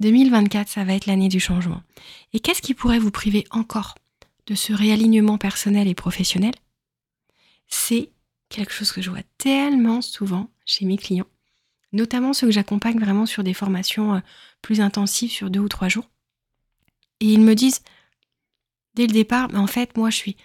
2024, 0.00 0.68
ça 0.68 0.84
va 0.84 0.94
être 0.94 1.06
l'année 1.06 1.28
du 1.28 1.40
changement. 1.40 1.82
Et 2.32 2.40
qu'est-ce 2.40 2.62
qui 2.62 2.74
pourrait 2.74 2.98
vous 2.98 3.10
priver 3.10 3.44
encore 3.50 3.96
de 4.46 4.54
ce 4.54 4.72
réalignement 4.72 5.38
personnel 5.38 5.88
et 5.88 5.94
professionnel? 5.94 6.54
C'est 7.66 8.10
quelque 8.48 8.72
chose 8.72 8.92
que 8.92 9.02
je 9.02 9.10
vois 9.10 9.22
tellement 9.38 10.00
souvent 10.00 10.50
chez 10.64 10.84
mes 10.84 10.96
clients 10.96 11.26
notamment 11.92 12.32
ceux 12.32 12.46
que 12.46 12.52
j'accompagne 12.52 12.98
vraiment 12.98 13.26
sur 13.26 13.44
des 13.44 13.54
formations 13.54 14.16
euh, 14.16 14.20
plus 14.62 14.80
intensives 14.80 15.30
sur 15.30 15.50
deux 15.50 15.60
ou 15.60 15.68
trois 15.68 15.88
jours. 15.88 16.08
Et 17.20 17.26
ils 17.26 17.40
me 17.40 17.54
disent, 17.54 17.82
dès 18.94 19.06
le 19.06 19.12
départ, 19.12 19.48
mais 19.50 19.58
en 19.58 19.66
fait, 19.66 19.96
moi, 19.96 20.10
je 20.10 20.16
suis, 20.16 20.36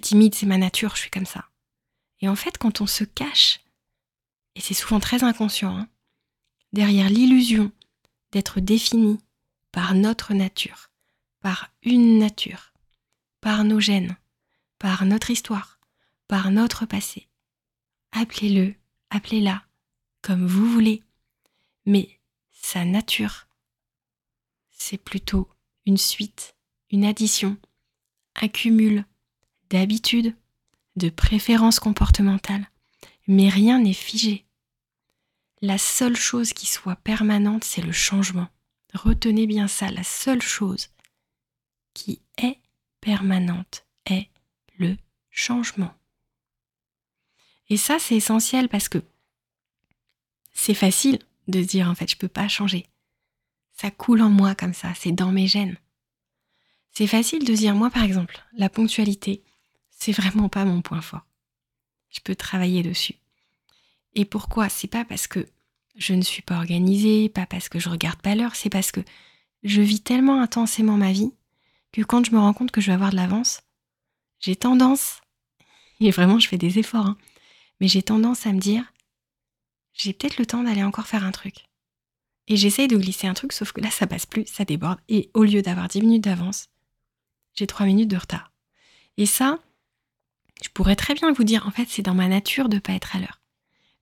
timide, 0.00 0.34
c'est 0.34 0.46
ma 0.46 0.58
nature, 0.58 0.94
je 0.96 1.02
suis 1.02 1.10
comme 1.10 1.26
ça. 1.26 1.46
Et 2.20 2.28
en 2.28 2.36
fait, 2.36 2.58
quand 2.58 2.80
on 2.80 2.86
se 2.86 3.04
cache, 3.04 3.60
et 4.54 4.60
c'est 4.60 4.74
souvent 4.74 5.00
très 5.00 5.24
inconscient, 5.24 5.76
hein, 5.76 5.88
derrière 6.72 7.08
l'illusion 7.08 7.70
d'être 8.32 8.60
défini 8.60 9.18
par 9.72 9.94
notre 9.94 10.34
nature, 10.34 10.90
par 11.40 11.70
une 11.82 12.18
nature, 12.18 12.72
par 13.40 13.64
nos 13.64 13.80
gènes, 13.80 14.16
par 14.78 15.04
notre 15.06 15.30
histoire, 15.30 15.78
par 16.26 16.50
notre 16.50 16.84
passé. 16.84 17.28
Appelez-le, 18.12 18.74
appelez-la, 19.10 19.64
comme 20.22 20.46
vous 20.46 20.70
voulez. 20.70 21.02
Mais 21.86 22.18
sa 22.50 22.84
nature, 22.84 23.46
c'est 24.70 24.98
plutôt 24.98 25.48
une 25.86 25.96
suite, 25.96 26.54
une 26.90 27.04
addition, 27.04 27.56
un 28.34 28.48
cumul 28.48 29.04
d'habitudes, 29.70 30.34
de 30.96 31.10
préférences 31.10 31.80
comportementales, 31.80 32.68
mais 33.26 33.48
rien 33.48 33.78
n'est 33.78 33.92
figé. 33.92 34.44
La 35.60 35.78
seule 35.78 36.16
chose 36.16 36.52
qui 36.52 36.66
soit 36.66 36.96
permanente, 36.96 37.64
c'est 37.64 37.82
le 37.82 37.92
changement. 37.92 38.48
Retenez 38.94 39.46
bien 39.46 39.68
ça, 39.68 39.90
la 39.90 40.04
seule 40.04 40.42
chose 40.42 40.88
qui 41.94 42.22
est 42.38 42.58
permanente 43.00 43.86
est 44.06 44.28
le 44.78 44.96
changement. 45.30 45.97
Et 47.70 47.76
ça, 47.76 47.98
c'est 47.98 48.16
essentiel 48.16 48.68
parce 48.68 48.88
que 48.88 49.02
c'est 50.52 50.74
facile 50.74 51.18
de 51.48 51.62
se 51.62 51.68
dire 51.68 51.88
en 51.88 51.94
fait, 51.94 52.10
je 52.10 52.16
peux 52.16 52.28
pas 52.28 52.48
changer. 52.48 52.86
Ça 53.72 53.90
coule 53.90 54.22
en 54.22 54.30
moi 54.30 54.54
comme 54.54 54.74
ça, 54.74 54.92
c'est 54.94 55.12
dans 55.12 55.32
mes 55.32 55.46
gènes. 55.46 55.76
C'est 56.92 57.06
facile 57.06 57.44
de 57.44 57.54
dire 57.54 57.74
moi 57.74 57.90
par 57.90 58.02
exemple, 58.02 58.42
la 58.54 58.68
ponctualité, 58.68 59.42
c'est 59.90 60.12
vraiment 60.12 60.48
pas 60.48 60.64
mon 60.64 60.82
point 60.82 61.00
fort. 61.00 61.26
Je 62.10 62.20
peux 62.20 62.34
travailler 62.34 62.82
dessus. 62.82 63.14
Et 64.14 64.24
pourquoi? 64.24 64.68
C'est 64.68 64.88
pas 64.88 65.04
parce 65.04 65.26
que 65.26 65.46
je 65.96 66.14
ne 66.14 66.22
suis 66.22 66.42
pas 66.42 66.56
organisée, 66.56 67.28
pas 67.28 67.46
parce 67.46 67.68
que 67.68 67.78
je 67.78 67.88
regarde 67.88 68.20
pas 68.20 68.34
l'heure, 68.34 68.56
c'est 68.56 68.70
parce 68.70 68.90
que 68.90 69.00
je 69.62 69.82
vis 69.82 70.00
tellement 70.00 70.40
intensément 70.40 70.96
ma 70.96 71.12
vie 71.12 71.32
que 71.92 72.02
quand 72.02 72.24
je 72.24 72.32
me 72.32 72.38
rends 72.38 72.54
compte 72.54 72.70
que 72.70 72.80
je 72.80 72.86
vais 72.86 72.94
avoir 72.94 73.10
de 73.10 73.16
l'avance, 73.16 73.60
j'ai 74.40 74.56
tendance, 74.56 75.20
et 76.00 76.10
vraiment 76.10 76.38
je 76.38 76.48
fais 76.48 76.58
des 76.58 76.78
efforts, 76.78 77.06
hein, 77.06 77.18
mais 77.80 77.88
j'ai 77.88 78.02
tendance 78.02 78.46
à 78.46 78.52
me 78.52 78.60
dire, 78.60 78.84
j'ai 79.94 80.12
peut-être 80.12 80.38
le 80.38 80.46
temps 80.46 80.62
d'aller 80.62 80.84
encore 80.84 81.06
faire 81.06 81.24
un 81.24 81.32
truc. 81.32 81.66
Et 82.46 82.56
j'essaye 82.56 82.88
de 82.88 82.96
glisser 82.96 83.26
un 83.26 83.34
truc, 83.34 83.52
sauf 83.52 83.72
que 83.72 83.80
là 83.80 83.90
ça 83.90 84.06
passe 84.06 84.26
plus, 84.26 84.46
ça 84.46 84.64
déborde, 84.64 85.00
et 85.08 85.30
au 85.34 85.44
lieu 85.44 85.62
d'avoir 85.62 85.88
10 85.88 86.00
minutes 86.02 86.24
d'avance, 86.24 86.68
j'ai 87.54 87.66
3 87.66 87.86
minutes 87.86 88.10
de 88.10 88.16
retard. 88.16 88.52
Et 89.16 89.26
ça, 89.26 89.58
je 90.62 90.68
pourrais 90.70 90.96
très 90.96 91.14
bien 91.14 91.32
vous 91.32 91.44
dire, 91.44 91.66
en 91.66 91.70
fait, 91.70 91.86
c'est 91.88 92.02
dans 92.02 92.14
ma 92.14 92.28
nature 92.28 92.68
de 92.68 92.76
ne 92.76 92.80
pas 92.80 92.92
être 92.92 93.16
à 93.16 93.20
l'heure. 93.20 93.40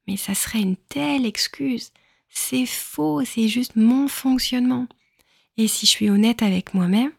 Mais 0.07 0.17
ça 0.17 0.35
serait 0.35 0.61
une 0.61 0.77
telle 0.77 1.27
excuse. 1.27 1.93
C'est 2.29 2.67
faux, 2.67 3.25
c'est 3.25 3.49
juste 3.49 3.77
mon 3.77 4.09
fonctionnement. 4.09 4.87
Et 5.57 5.69
si 5.69 5.87
je 5.87 5.91
suis 5.91 6.11
honnête 6.11 6.43
avec 6.43 6.75
moi-même, 6.75 7.13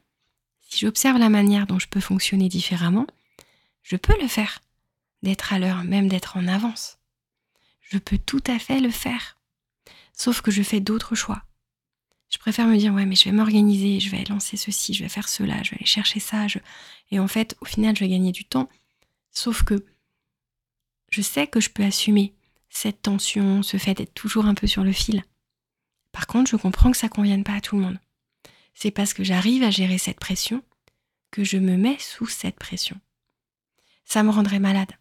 si 0.62 0.80
j'observe 0.80 1.18
la 1.18 1.30
manière 1.30 1.66
dont 1.66 1.80
je 1.80 1.88
peux 1.88 2.00
fonctionner 2.00 2.50
différemment, 2.50 3.08
je 3.84 3.96
peux 3.96 4.20
le 4.22 4.28
faire. 4.28 4.62
D'être 5.24 5.54
à 5.54 5.60
l'heure, 5.60 5.84
même 5.84 6.08
d'être 6.08 6.38
en 6.38 6.48
avance. 6.48 7.00
Je 7.82 7.98
peux 7.98 8.18
tout 8.18 8.44
à 8.48 8.60
fait 8.60 8.80
le 8.80 8.92
faire. 8.92 9.38
Sauf 10.14 10.42
que 10.42 10.52
je 10.52 10.64
fais 10.64 10.80
d'autres 10.80 11.16
choix. 11.16 11.44
Je 12.30 12.38
préfère 12.38 12.68
me 12.68 12.78
dire, 12.78 12.94
ouais, 12.94 13.06
mais 13.06 13.16
je 13.16 13.26
vais 13.26 13.32
m'organiser, 13.32 14.00
je 14.00 14.10
vais 14.10 14.24
lancer 14.26 14.58
ceci, 14.58 14.94
je 14.94 15.04
vais 15.04 15.10
faire 15.10 15.30
cela, 15.30 15.64
je 15.64 15.72
vais 15.72 15.78
aller 15.78 15.86
chercher 15.86 16.20
ça. 16.20 16.48
Et 17.12 17.20
en 17.20 17.28
fait, 17.28 17.56
au 17.62 17.66
final, 17.66 17.96
je 17.96 18.02
vais 18.02 18.10
gagner 18.10 18.32
du 18.32 18.44
temps. 18.44 18.70
Sauf 19.32 19.64
que 19.64 19.86
je 21.10 21.22
sais 21.22 21.48
que 21.48 21.62
je 21.62 21.70
peux 21.70 21.84
assumer 21.84 22.34
cette 22.70 23.02
tension, 23.02 23.64
ce 23.64 23.78
fait 23.78 23.94
d'être 23.94 24.14
toujours 24.14 24.46
un 24.46 24.56
peu 24.56 24.68
sur 24.68 24.84
le 24.84 24.92
fil. 24.92 25.24
Par 26.12 26.28
contre, 26.28 26.52
je 26.52 26.58
comprends 26.58 26.92
que 26.92 26.98
ça 26.98 27.08
ne 27.08 27.12
convienne 27.12 27.44
pas 27.44 27.54
à 27.54 27.62
tout 27.62 27.78
le 27.78 27.82
monde. 27.82 28.00
C'est 28.74 28.92
parce 28.92 29.14
que 29.14 29.24
j'arrive 29.24 29.64
à 29.64 29.72
gérer 29.72 29.98
cette 29.98 30.20
pression 30.20 30.64
que 31.32 31.44
je 31.44 31.58
me 31.58 31.78
mets 31.78 31.98
sous 32.00 32.28
cette 32.28 32.60
pression. 32.60 33.00
Ça 34.06 34.24
me 34.24 34.30
rendrait 34.30 34.60
malade. 34.60 34.92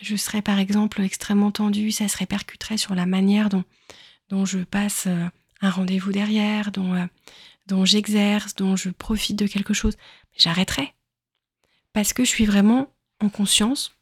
Je 0.00 0.16
serais 0.16 0.42
par 0.42 0.58
exemple 0.58 1.00
extrêmement 1.02 1.50
tendue, 1.50 1.90
ça 1.90 2.08
se 2.08 2.16
répercuterait 2.16 2.76
sur 2.76 2.94
la 2.94 3.06
manière 3.06 3.48
dont, 3.48 4.44
je 4.44 4.58
passe 4.58 5.06
euh, 5.06 5.26
un 5.60 5.70
rendez-vous 5.70 6.12
derrière, 6.12 6.72
dont, 6.72 6.94
euh, 6.94 7.06
dont 7.66 7.84
j'exerce, 7.84 8.54
dont 8.54 8.76
je 8.76 8.90
profite 8.90 9.36
de 9.36 9.46
quelque 9.46 9.74
chose. 9.74 9.96
J'arrêterais. 10.36 10.94
Parce 11.92 12.12
que 12.12 12.24
je 12.24 12.30
suis 12.30 12.44
vraiment 12.44 12.92
en 13.20 13.28
conscience, 13.28 13.96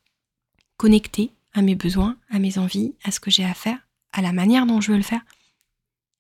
connectée 0.79 1.31
à 1.53 1.63
mes 1.63 1.75
besoins, 1.75 2.17
à 2.31 2.39
mes 2.39 2.59
envies, 2.59 2.95
à 3.05 3.11
ce 3.11 3.21
que 3.21 3.31
j'ai 3.31 3.45
à 3.45 3.55
faire, 3.55 3.79
à 4.13 4.23
la 4.23 4.33
manière 4.33 4.67
dont 4.67 4.81
je 4.81 4.93
veux 4.93 4.97
le 4.97 5.03
faire. 5.03 5.23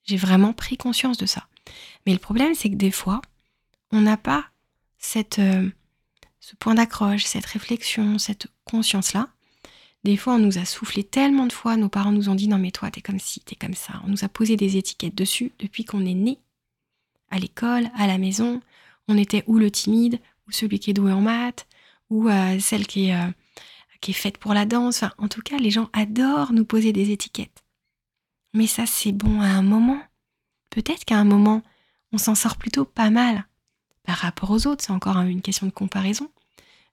J'ai 0.04 0.16
vraiment 0.16 0.52
pris 0.52 0.76
conscience 0.76 1.16
de 1.16 1.26
ça. 1.26 1.46
Mais 2.06 2.12
le 2.12 2.18
problème, 2.18 2.54
c'est 2.54 2.70
que 2.70 2.76
des 2.76 2.90
fois, 2.90 3.22
on 3.90 4.00
n'a 4.00 4.16
pas 4.16 4.44
cette, 4.98 5.38
euh, 5.38 5.68
ce 6.40 6.56
point 6.56 6.74
d'accroche, 6.74 7.24
cette 7.24 7.46
réflexion, 7.46 8.18
cette 8.18 8.48
conscience-là. 8.64 9.28
Des 10.04 10.16
fois, 10.16 10.34
on 10.34 10.38
nous 10.38 10.58
a 10.58 10.64
soufflé 10.64 11.04
tellement 11.04 11.46
de 11.46 11.52
fois, 11.52 11.76
nos 11.76 11.88
parents 11.88 12.10
nous 12.10 12.28
ont 12.28 12.34
dit 12.34 12.48
non 12.48 12.58
mais 12.58 12.72
toi, 12.72 12.90
t'es 12.90 13.00
comme 13.00 13.20
ci, 13.20 13.40
t'es 13.40 13.54
comme 13.54 13.74
ça. 13.74 14.00
On 14.04 14.08
nous 14.08 14.24
a 14.24 14.28
posé 14.28 14.56
des 14.56 14.76
étiquettes 14.76 15.14
dessus 15.14 15.52
depuis 15.58 15.84
qu'on 15.84 16.04
est 16.04 16.14
né. 16.14 16.38
À 17.30 17.38
l'école, 17.38 17.88
à 17.94 18.06
la 18.06 18.18
maison, 18.18 18.60
on 19.08 19.16
était 19.16 19.44
ou 19.46 19.58
le 19.58 19.70
timide, 19.70 20.18
ou 20.46 20.52
celui 20.52 20.80
qui 20.80 20.90
est 20.90 20.94
doué 20.94 21.12
en 21.12 21.20
maths, 21.20 21.66
ou 22.10 22.28
euh, 22.28 22.58
celle 22.58 22.86
qui 22.86 23.06
est, 23.08 23.14
euh, 23.14 23.30
qui 24.00 24.10
est 24.10 24.14
faite 24.14 24.38
pour 24.38 24.54
la 24.54 24.66
danse. 24.66 25.04
en 25.18 25.28
tout 25.28 25.40
cas, 25.40 25.56
les 25.56 25.70
gens 25.70 25.88
adorent 25.92 26.52
nous 26.52 26.64
poser 26.64 26.92
des 26.92 27.10
étiquettes. 27.10 27.62
Mais 28.54 28.66
ça, 28.66 28.86
c'est 28.86 29.12
bon 29.12 29.40
à 29.40 29.46
un 29.46 29.62
moment. 29.62 30.00
Peut-être 30.70 31.04
qu'à 31.04 31.16
un 31.16 31.24
moment, 31.24 31.62
on 32.12 32.18
s'en 32.18 32.34
sort 32.34 32.56
plutôt 32.56 32.84
pas 32.84 33.10
mal 33.10 33.46
par 34.02 34.16
rapport 34.16 34.50
aux 34.50 34.66
autres. 34.66 34.84
C'est 34.84 34.92
encore 34.92 35.18
une 35.20 35.42
question 35.42 35.66
de 35.66 35.72
comparaison. 35.72 36.30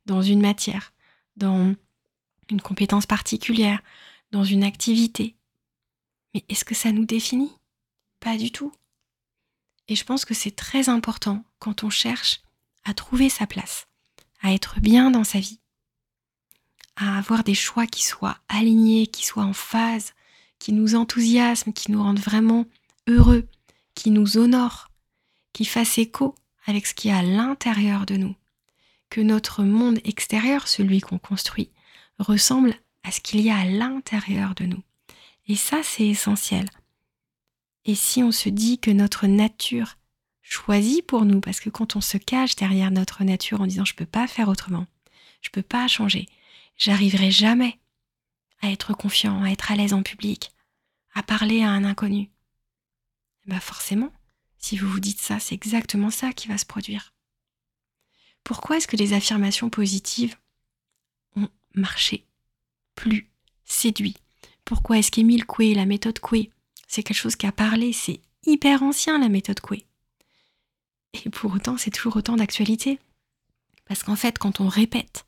Dans 0.05 0.21
une 0.21 0.41
matière, 0.41 0.93
dans 1.35 1.75
une 2.49 2.61
compétence 2.61 3.05
particulière, 3.05 3.81
dans 4.31 4.43
une 4.43 4.63
activité. 4.63 5.35
Mais 6.33 6.45
est-ce 6.49 6.65
que 6.65 6.75
ça 6.75 6.91
nous 6.91 7.05
définit? 7.05 7.51
Pas 8.19 8.37
du 8.37 8.51
tout. 8.51 8.71
Et 9.87 9.95
je 9.95 10.03
pense 10.03 10.25
que 10.25 10.33
c'est 10.33 10.55
très 10.55 10.89
important 10.89 11.43
quand 11.57 11.83
on 11.83 11.89
cherche 11.89 12.41
à 12.83 12.93
trouver 12.93 13.29
sa 13.29 13.47
place, 13.47 13.87
à 14.41 14.53
être 14.53 14.79
bien 14.79 15.09
dans 15.09 15.23
sa 15.23 15.39
vie, 15.39 15.59
à 16.95 17.17
avoir 17.17 17.43
des 17.43 17.55
choix 17.55 17.87
qui 17.87 18.03
soient 18.03 18.37
alignés, 18.49 19.07
qui 19.07 19.25
soient 19.25 19.43
en 19.43 19.53
phase, 19.53 20.13
qui 20.59 20.73
nous 20.73 20.95
enthousiasment, 20.95 21.73
qui 21.73 21.91
nous 21.91 22.03
rendent 22.03 22.19
vraiment 22.19 22.65
heureux, 23.07 23.47
qui 23.95 24.11
nous 24.11 24.37
honorent, 24.37 24.91
qui 25.53 25.65
fassent 25.65 25.97
écho 25.97 26.35
avec 26.65 26.85
ce 26.85 26.93
qui 26.93 27.07
est 27.07 27.13
à 27.13 27.23
l'intérieur 27.23 28.05
de 28.05 28.15
nous, 28.15 28.35
que 29.09 29.21
notre 29.21 29.63
monde 29.63 29.99
extérieur, 30.03 30.67
celui 30.67 31.01
qu'on 31.01 31.17
construit, 31.17 31.71
ressemble 32.19 32.75
à 33.03 33.11
ce 33.11 33.21
qu'il 33.21 33.41
y 33.41 33.49
a 33.49 33.57
à 33.57 33.65
l'intérieur 33.65 34.55
de 34.55 34.65
nous. 34.65 34.83
Et 35.47 35.55
ça, 35.55 35.81
c'est 35.83 36.07
essentiel. 36.07 36.69
Et 37.85 37.95
si 37.95 38.21
on 38.21 38.31
se 38.31 38.49
dit 38.49 38.77
que 38.77 38.91
notre 38.91 39.25
nature 39.25 39.95
choisi 40.41 41.01
pour 41.01 41.25
nous, 41.25 41.41
parce 41.41 41.59
que 41.59 41.69
quand 41.69 41.95
on 41.95 42.01
se 42.01 42.17
cache 42.17 42.55
derrière 42.55 42.91
notre 42.91 43.23
nature 43.23 43.61
en 43.61 43.67
disant 43.67 43.85
je 43.85 43.95
peux 43.95 44.05
pas 44.05 44.27
faire 44.27 44.49
autrement, 44.49 44.85
je 45.41 45.49
peux 45.49 45.61
pas 45.61 45.87
changer, 45.87 46.27
j'arriverai 46.77 47.31
jamais 47.31 47.79
à 48.61 48.69
être 48.69 48.93
confiant, 48.93 49.43
à 49.43 49.49
être 49.49 49.71
à 49.71 49.75
l'aise 49.75 49.93
en 49.93 50.03
public, 50.03 50.51
à 51.13 51.23
parler 51.23 51.63
à 51.63 51.69
un 51.69 51.83
inconnu. 51.83 52.29
Bah 53.45 53.59
forcément, 53.59 54.11
si 54.57 54.77
vous 54.77 54.89
vous 54.89 54.99
dites 54.99 55.21
ça, 55.21 55.39
c'est 55.39 55.55
exactement 55.55 56.11
ça 56.11 56.33
qui 56.33 56.47
va 56.47 56.57
se 56.57 56.65
produire. 56.65 57.13
Pourquoi 58.43 58.77
est-ce 58.77 58.87
que 58.87 58.97
les 58.97 59.13
affirmations 59.13 59.69
positives 59.69 60.35
marché, 61.79 62.25
plus 62.95 63.29
séduit 63.65 64.15
Pourquoi 64.65 64.99
est-ce 64.99 65.11
qu'Émile 65.11 65.45
Coué, 65.45 65.73
la 65.73 65.85
méthode 65.85 66.19
Coué, 66.19 66.51
c'est 66.87 67.03
quelque 67.03 67.17
chose 67.17 67.35
qui 67.35 67.47
a 67.47 67.51
parlé, 67.51 67.93
c'est 67.93 68.21
hyper 68.45 68.83
ancien 68.83 69.19
la 69.19 69.29
méthode 69.29 69.59
Coué. 69.59 69.85
Et 71.13 71.29
pour 71.29 71.53
autant, 71.53 71.77
c'est 71.77 71.91
toujours 71.91 72.17
autant 72.17 72.35
d'actualité. 72.35 72.99
Parce 73.85 74.03
qu'en 74.03 74.15
fait, 74.15 74.37
quand 74.37 74.59
on 74.59 74.67
répète 74.67 75.25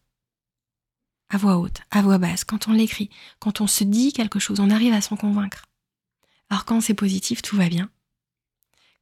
à 1.30 1.38
voix 1.38 1.58
haute, 1.58 1.82
à 1.90 2.02
voix 2.02 2.18
basse, 2.18 2.44
quand 2.44 2.68
on 2.68 2.74
l'écrit, 2.74 3.10
quand 3.40 3.62
on 3.62 3.68
se 3.68 3.84
dit 3.84 4.14
quelque 4.14 4.40
chose, 4.40 4.60
on 4.60 4.70
arrive 4.70 4.94
à 4.94 5.02
s'en 5.02 5.16
convaincre. 5.16 5.66
Alors 6.50 6.66
quand 6.66 6.82
c'est 6.82 6.94
positif, 6.94 7.42
tout 7.42 7.56
va 7.56 7.70
bien. 7.70 7.90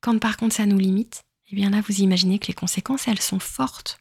Quand 0.02 0.18
par 0.20 0.38
contre 0.38 0.56
ça 0.56 0.66
nous 0.66 0.78
limite, 0.78 1.24
eh 1.52 1.56
bien 1.56 1.72
là, 1.72 1.82
vous 1.82 2.02
imaginez 2.02 2.38
que 2.38 2.48
les 2.48 2.54
conséquences, 2.54 3.08
elles 3.08 3.22
sont 3.22 3.40
fortes. 3.40 4.00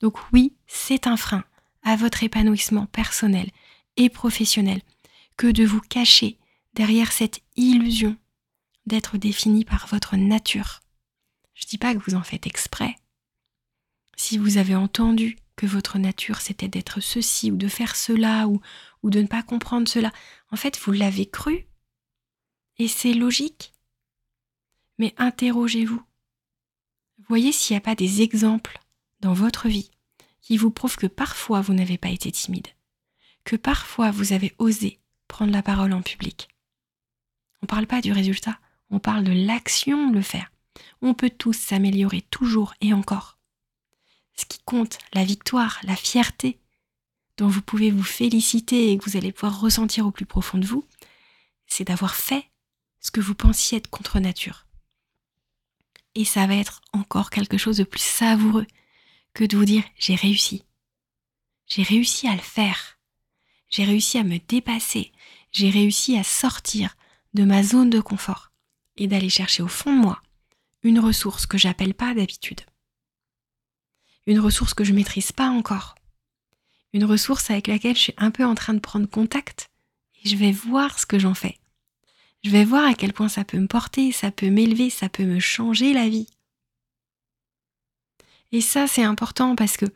Donc 0.00 0.18
oui, 0.32 0.54
c'est 0.66 1.06
un 1.06 1.16
frein 1.16 1.44
à 1.84 1.96
votre 1.96 2.22
épanouissement 2.24 2.86
personnel 2.86 3.50
et 3.96 4.08
professionnel 4.08 4.82
que 5.36 5.46
de 5.46 5.64
vous 5.64 5.80
cacher 5.80 6.38
derrière 6.72 7.12
cette 7.12 7.40
illusion 7.56 8.16
d'être 8.86 9.18
défini 9.18 9.64
par 9.64 9.86
votre 9.86 10.16
nature. 10.16 10.80
Je 11.54 11.66
dis 11.66 11.78
pas 11.78 11.94
que 11.94 12.00
vous 12.00 12.16
en 12.16 12.22
faites 12.22 12.46
exprès. 12.46 12.96
Si 14.16 14.38
vous 14.38 14.58
avez 14.58 14.74
entendu 14.74 15.36
que 15.56 15.66
votre 15.66 15.98
nature 15.98 16.40
c'était 16.40 16.68
d'être 16.68 17.00
ceci 17.00 17.52
ou 17.52 17.56
de 17.56 17.68
faire 17.68 17.96
cela 17.96 18.48
ou, 18.48 18.60
ou 19.02 19.10
de 19.10 19.20
ne 19.20 19.26
pas 19.26 19.42
comprendre 19.42 19.88
cela, 19.88 20.12
en 20.50 20.56
fait 20.56 20.78
vous 20.80 20.92
l'avez 20.92 21.26
cru. 21.26 21.66
Et 22.78 22.88
c'est 22.88 23.14
logique. 23.14 23.72
Mais 24.98 25.14
interrogez-vous. 25.16 26.02
Voyez 27.28 27.52
s'il 27.52 27.74
n'y 27.74 27.78
a 27.78 27.80
pas 27.80 27.94
des 27.94 28.22
exemples 28.22 28.80
dans 29.20 29.32
votre 29.32 29.68
vie 29.68 29.90
qui 30.44 30.58
vous 30.58 30.70
prouvent 30.70 30.96
que 30.96 31.06
parfois 31.06 31.62
vous 31.62 31.72
n'avez 31.72 31.96
pas 31.96 32.10
été 32.10 32.30
timide, 32.30 32.68
que 33.44 33.56
parfois 33.56 34.10
vous 34.10 34.34
avez 34.34 34.54
osé 34.58 35.00
prendre 35.26 35.52
la 35.52 35.62
parole 35.62 35.94
en 35.94 36.02
public. 36.02 36.48
On 37.62 37.64
ne 37.64 37.68
parle 37.68 37.86
pas 37.86 38.02
du 38.02 38.12
résultat, 38.12 38.60
on 38.90 38.98
parle 38.98 39.24
de 39.24 39.32
l'action 39.32 40.12
le 40.12 40.20
faire. 40.20 40.52
On 41.00 41.14
peut 41.14 41.30
tous 41.30 41.54
s'améliorer 41.54 42.20
toujours 42.20 42.74
et 42.82 42.92
encore. 42.92 43.38
Ce 44.36 44.44
qui 44.44 44.58
compte, 44.64 44.98
la 45.14 45.24
victoire, 45.24 45.78
la 45.82 45.96
fierté, 45.96 46.58
dont 47.38 47.48
vous 47.48 47.62
pouvez 47.62 47.90
vous 47.90 48.02
féliciter 48.02 48.92
et 48.92 48.98
que 48.98 49.08
vous 49.08 49.16
allez 49.16 49.32
pouvoir 49.32 49.60
ressentir 49.60 50.06
au 50.06 50.10
plus 50.10 50.26
profond 50.26 50.58
de 50.58 50.66
vous, 50.66 50.86
c'est 51.66 51.84
d'avoir 51.84 52.14
fait 52.14 52.50
ce 53.00 53.10
que 53.10 53.20
vous 53.20 53.34
pensiez 53.34 53.78
être 53.78 53.88
contre 53.88 54.20
nature. 54.20 54.66
Et 56.14 56.26
ça 56.26 56.46
va 56.46 56.54
être 56.54 56.82
encore 56.92 57.30
quelque 57.30 57.56
chose 57.56 57.78
de 57.78 57.84
plus 57.84 58.02
savoureux 58.02 58.66
que 59.34 59.44
de 59.44 59.56
vous 59.56 59.64
dire 59.64 59.84
j'ai 59.98 60.14
réussi. 60.14 60.64
J'ai 61.66 61.82
réussi 61.82 62.28
à 62.28 62.34
le 62.34 62.40
faire. 62.40 62.98
J'ai 63.68 63.84
réussi 63.84 64.18
à 64.18 64.24
me 64.24 64.38
dépasser. 64.38 65.12
J'ai 65.52 65.70
réussi 65.70 66.16
à 66.16 66.24
sortir 66.24 66.96
de 67.34 67.44
ma 67.44 67.62
zone 67.62 67.90
de 67.90 68.00
confort 68.00 68.52
et 68.96 69.06
d'aller 69.06 69.28
chercher 69.28 69.62
au 69.62 69.68
fond 69.68 69.94
de 69.94 70.00
moi 70.00 70.20
une 70.82 71.00
ressource 71.00 71.46
que 71.46 71.58
j'appelle 71.58 71.94
pas 71.94 72.14
d'habitude. 72.14 72.60
Une 74.26 74.40
ressource 74.40 74.74
que 74.74 74.84
je 74.84 74.92
maîtrise 74.92 75.32
pas 75.32 75.48
encore. 75.48 75.96
Une 76.92 77.04
ressource 77.04 77.50
avec 77.50 77.66
laquelle 77.66 77.96
je 77.96 78.02
suis 78.02 78.14
un 78.16 78.30
peu 78.30 78.44
en 78.44 78.54
train 78.54 78.74
de 78.74 78.78
prendre 78.78 79.08
contact 79.08 79.70
et 80.22 80.28
je 80.28 80.36
vais 80.36 80.52
voir 80.52 80.98
ce 80.98 81.06
que 81.06 81.18
j'en 81.18 81.34
fais. 81.34 81.58
Je 82.44 82.50
vais 82.50 82.64
voir 82.64 82.84
à 82.84 82.94
quel 82.94 83.12
point 83.12 83.28
ça 83.28 83.44
peut 83.44 83.58
me 83.58 83.66
porter, 83.66 84.12
ça 84.12 84.30
peut 84.30 84.50
m'élever, 84.50 84.90
ça 84.90 85.08
peut 85.08 85.24
me 85.24 85.40
changer 85.40 85.94
la 85.94 86.08
vie. 86.08 86.28
Et 88.54 88.60
ça, 88.60 88.86
c'est 88.86 89.02
important 89.02 89.56
parce 89.56 89.76
que 89.76 89.86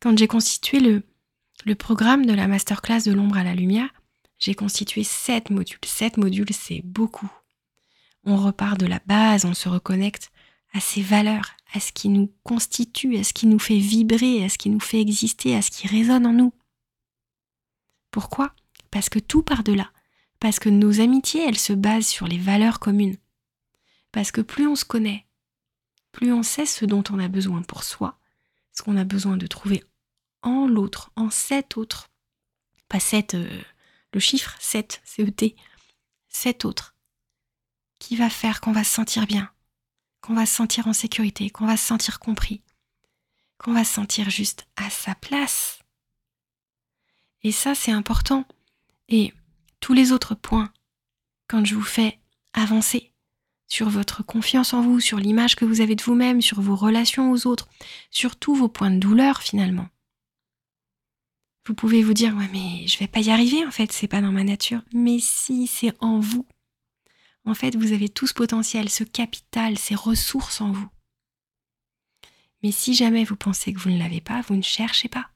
quand 0.00 0.16
j'ai 0.18 0.26
constitué 0.26 0.80
le, 0.80 1.74
programme 1.74 2.24
de 2.24 2.32
la 2.32 2.48
masterclass 2.48 3.02
de 3.02 3.12
l'ombre 3.12 3.36
à 3.36 3.44
la 3.44 3.54
lumière, 3.54 3.90
j'ai 4.38 4.54
constitué 4.54 5.04
sept 5.04 5.50
modules. 5.50 5.76
Sept 5.84 6.16
modules, 6.16 6.50
c'est 6.50 6.80
beaucoup. 6.82 7.30
On 8.24 8.38
repart 8.38 8.80
de 8.80 8.86
la 8.86 9.00
base, 9.04 9.44
on 9.44 9.52
se 9.52 9.68
reconnecte 9.68 10.32
à 10.72 10.80
ses 10.80 11.02
valeurs, 11.02 11.50
à 11.74 11.80
ce 11.80 11.92
qui 11.92 12.08
nous 12.08 12.32
constitue, 12.42 13.18
à 13.18 13.22
ce 13.22 13.34
qui 13.34 13.46
nous 13.46 13.58
fait 13.58 13.76
vibrer, 13.76 14.42
à 14.44 14.48
ce 14.48 14.56
qui 14.56 14.70
nous 14.70 14.80
fait 14.80 15.02
exister, 15.02 15.54
à 15.54 15.60
ce 15.60 15.70
qui 15.70 15.86
résonne 15.86 16.26
en 16.26 16.32
nous. 16.32 16.54
Pourquoi? 18.10 18.54
Parce 18.90 19.10
que 19.10 19.18
tout 19.18 19.42
part 19.42 19.62
de 19.62 19.74
là. 19.74 19.90
Parce 20.38 20.58
que 20.58 20.70
nos 20.70 21.02
amitiés, 21.02 21.44
elles 21.46 21.58
se 21.58 21.74
basent 21.74 22.06
sur 22.06 22.26
les 22.26 22.38
valeurs 22.38 22.80
communes. 22.80 23.18
Parce 24.10 24.32
que 24.32 24.40
plus 24.40 24.66
on 24.66 24.74
se 24.74 24.86
connaît, 24.86 25.26
plus 26.12 26.32
on 26.32 26.42
sait 26.42 26.66
ce 26.66 26.84
dont 26.84 27.04
on 27.10 27.18
a 27.18 27.28
besoin 27.28 27.62
pour 27.62 27.84
soi, 27.84 28.18
ce 28.72 28.82
qu'on 28.82 28.96
a 28.96 29.04
besoin 29.04 29.36
de 29.36 29.46
trouver 29.46 29.84
en 30.42 30.66
l'autre, 30.66 31.10
en 31.16 31.30
cet 31.30 31.76
autre. 31.76 32.08
Pas 32.88 33.00
sept, 33.00 33.34
euh, 33.34 33.62
le 34.12 34.20
chiffre 34.20 34.56
7, 34.60 35.00
CET, 35.04 35.54
cet 36.28 36.64
autre, 36.64 36.96
qui 37.98 38.16
va 38.16 38.30
faire 38.30 38.60
qu'on 38.60 38.72
va 38.72 38.84
se 38.84 38.92
sentir 38.92 39.26
bien, 39.26 39.50
qu'on 40.20 40.34
va 40.34 40.46
se 40.46 40.54
sentir 40.54 40.88
en 40.88 40.92
sécurité, 40.92 41.50
qu'on 41.50 41.66
va 41.66 41.76
se 41.76 41.86
sentir 41.86 42.18
compris, 42.18 42.62
qu'on 43.58 43.72
va 43.72 43.84
se 43.84 43.92
sentir 43.92 44.30
juste 44.30 44.66
à 44.76 44.90
sa 44.90 45.14
place. 45.14 45.80
Et 47.42 47.52
ça, 47.52 47.74
c'est 47.74 47.92
important. 47.92 48.46
Et 49.08 49.32
tous 49.80 49.92
les 49.92 50.12
autres 50.12 50.34
points, 50.34 50.72
quand 51.48 51.64
je 51.64 51.74
vous 51.74 51.82
fais 51.82 52.18
avancer, 52.52 53.09
sur 53.70 53.88
votre 53.88 54.22
confiance 54.22 54.74
en 54.74 54.82
vous, 54.82 55.00
sur 55.00 55.18
l'image 55.18 55.54
que 55.54 55.64
vous 55.64 55.80
avez 55.80 55.94
de 55.94 56.02
vous-même, 56.02 56.42
sur 56.42 56.60
vos 56.60 56.76
relations 56.76 57.30
aux 57.30 57.46
autres, 57.46 57.68
sur 58.10 58.36
tous 58.36 58.54
vos 58.54 58.68
points 58.68 58.90
de 58.90 58.98
douleur 58.98 59.42
finalement. 59.42 59.88
Vous 61.66 61.74
pouvez 61.74 62.02
vous 62.02 62.14
dire, 62.14 62.36
ouais, 62.36 62.48
mais 62.52 62.86
je 62.88 62.98
vais 62.98 63.06
pas 63.06 63.20
y 63.20 63.30
arriver 63.30 63.64
en 63.64 63.70
fait, 63.70 63.92
c'est 63.92 64.08
pas 64.08 64.20
dans 64.20 64.32
ma 64.32 64.42
nature. 64.42 64.82
Mais 64.92 65.20
si, 65.20 65.68
c'est 65.68 65.94
en 66.00 66.18
vous. 66.18 66.46
En 67.44 67.54
fait, 67.54 67.76
vous 67.76 67.92
avez 67.92 68.08
tout 68.08 68.26
ce 68.26 68.34
potentiel, 68.34 68.90
ce 68.90 69.04
capital, 69.04 69.78
ces 69.78 69.94
ressources 69.94 70.60
en 70.60 70.72
vous. 70.72 70.88
Mais 72.62 72.72
si 72.72 72.94
jamais 72.94 73.24
vous 73.24 73.36
pensez 73.36 73.72
que 73.72 73.78
vous 73.78 73.90
ne 73.90 73.98
l'avez 73.98 74.20
pas, 74.20 74.42
vous 74.42 74.56
ne 74.56 74.62
cherchez 74.62 75.08
pas. 75.08 75.30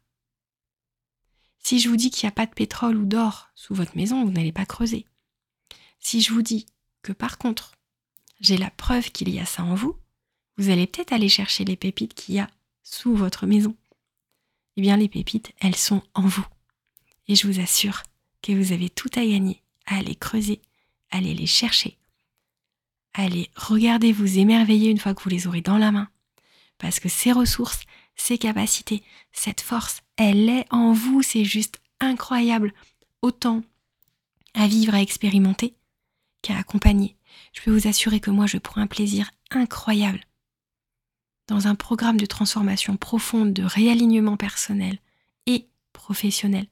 Si 1.59 1.79
je 1.79 1.89
vous 1.89 1.97
dis 1.97 2.11
qu'il 2.11 2.27
n'y 2.27 2.33
a 2.33 2.35
pas 2.35 2.47
de 2.47 2.53
pétrole 2.53 2.97
ou 2.97 3.07
d'or 3.07 3.49
sous 3.55 3.75
votre 3.75 3.97
maison, 3.97 4.25
vous 4.25 4.33
n'allez 4.33 4.53
pas 4.53 4.67
creuser. 4.67 5.07
Si 6.01 6.21
je 6.21 6.33
vous 6.33 6.43
dis 6.43 6.67
que 7.03 7.13
par 7.13 7.39
contre, 7.39 7.74
j'ai 8.45 8.59
la 8.59 8.71
preuve 8.71 9.11
qu'il 9.11 9.31
y 9.31 9.41
a 9.41 9.47
ça 9.47 9.65
en 9.65 9.75
vous, 9.75 9.97
vous 10.59 10.69
allez 10.69 10.87
peut-être 10.87 11.13
aller 11.13 11.31
chercher 11.31 11.65
les 11.65 11.77
pépites 11.77 12.15
qu'il 12.15 12.35
y 12.35 12.39
a 12.39 12.51
sous 12.83 13.15
votre 13.15 13.47
maison. 13.47 13.75
Eh 14.77 14.83
bien, 14.83 14.97
les 14.97 15.09
pépites, 15.09 15.53
elles 15.61 15.77
sont 15.77 16.03
en 16.13 16.27
vous. 16.27 16.47
Et 17.27 17.37
je 17.37 17.47
vous 17.47 17.61
assure 17.61 18.03
que 18.43 18.53
vous 18.53 18.73
avez 18.73 18.91
tout 18.91 19.09
à 19.15 19.25
gagner 19.25 19.63
à 19.87 19.97
aller 19.97 20.15
creuser, 20.15 20.61
à 21.11 21.21
les 21.21 21.47
chercher, 21.47 21.97
à 23.15 23.23
aller 23.23 23.51
regarder 23.57 24.13
vous 24.13 24.39
émerveiller 24.39 24.91
une 24.91 24.99
fois 24.99 25.15
que 25.15 25.23
vous 25.23 25.31
les 25.31 25.47
aurez 25.47 25.63
dans 25.63 25.79
la 25.79 25.91
main. 25.91 26.09
Parce 26.77 27.01
que 27.01 27.09
ces 27.09 27.33
ressources, 27.33 27.81
ces 28.15 28.37
capacités, 28.37 29.03
cette 29.33 29.63
force, 29.63 30.03
elle 30.17 30.49
est 30.51 30.67
en 30.71 30.93
vous, 30.93 31.23
c'est 31.23 31.45
juste 31.45 31.81
incroyable. 31.99 32.75
Autant 33.23 33.63
à 34.53 34.67
vivre, 34.67 34.95
à 34.95 35.01
expérimenter 35.01 35.75
qu'à 36.45 36.59
accompagner, 36.59 37.17
je 37.55 37.63
peux 37.63 37.73
vous 37.73 37.89
assurer 37.89 38.21
que 38.21 38.31
moi, 38.31 38.47
je 38.47 38.59
prends 38.59 38.83
un 38.83 38.87
plaisir 38.87 39.31
incroyable 39.51 40.21
dans 41.49 41.67
un 41.67 41.75
programme 41.75 42.19
de 42.19 42.27
transformation 42.27 42.97
profonde, 42.97 43.53
de 43.53 43.65
réalignement 43.65 44.37
personnel 44.37 44.99
et 45.47 45.69
professionnel, 45.93 46.67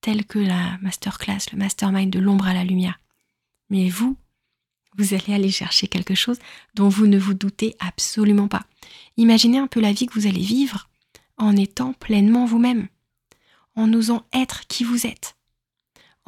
tel 0.00 0.24
que 0.24 0.38
la 0.38 0.78
masterclass, 0.80 1.50
le 1.52 1.58
mastermind 1.58 2.10
de 2.10 2.18
l'ombre 2.18 2.46
à 2.46 2.54
la 2.54 2.64
lumière. 2.64 3.00
Mais 3.68 3.88
vous, 3.88 4.16
vous 4.96 5.14
allez 5.14 5.34
aller 5.34 5.50
chercher 5.50 5.86
quelque 5.86 6.14
chose 6.14 6.38
dont 6.74 6.88
vous 6.88 7.06
ne 7.06 7.18
vous 7.18 7.34
doutez 7.34 7.76
absolument 7.78 8.48
pas. 8.48 8.64
Imaginez 9.16 9.58
un 9.58 9.66
peu 9.66 9.80
la 9.80 9.92
vie 9.92 10.06
que 10.06 10.14
vous 10.14 10.26
allez 10.26 10.42
vivre 10.42 10.88
en 11.36 11.56
étant 11.56 11.92
pleinement 11.92 12.46
vous-même, 12.46 12.88
en 13.76 13.92
osant 13.92 14.24
être 14.32 14.66
qui 14.66 14.84
vous 14.84 15.06
êtes, 15.06 15.36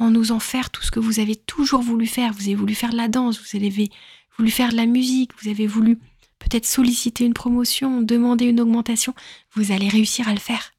en 0.03 0.13
osant 0.15 0.39
faire 0.39 0.69
tout 0.69 0.83
ce 0.83 0.91
que 0.91 0.99
vous 0.99 1.19
avez 1.19 1.35
toujours 1.35 1.81
voulu 1.81 2.05
faire. 2.05 2.33
Vous 2.33 2.43
avez 2.43 2.55
voulu 2.55 2.75
faire 2.75 2.91
de 2.91 2.97
la 2.97 3.07
danse, 3.07 3.39
vous 3.39 3.57
avez 3.57 3.89
voulu 4.37 4.51
faire 4.51 4.71
de 4.71 4.75
la 4.75 4.85
musique, 4.85 5.31
vous 5.41 5.49
avez 5.49 5.67
voulu 5.67 5.97
peut-être 6.39 6.65
solliciter 6.65 7.25
une 7.25 7.33
promotion, 7.33 8.01
demander 8.01 8.45
une 8.45 8.59
augmentation. 8.59 9.15
Vous 9.53 9.71
allez 9.71 9.87
réussir 9.87 10.27
à 10.27 10.33
le 10.33 10.39
faire. 10.39 10.73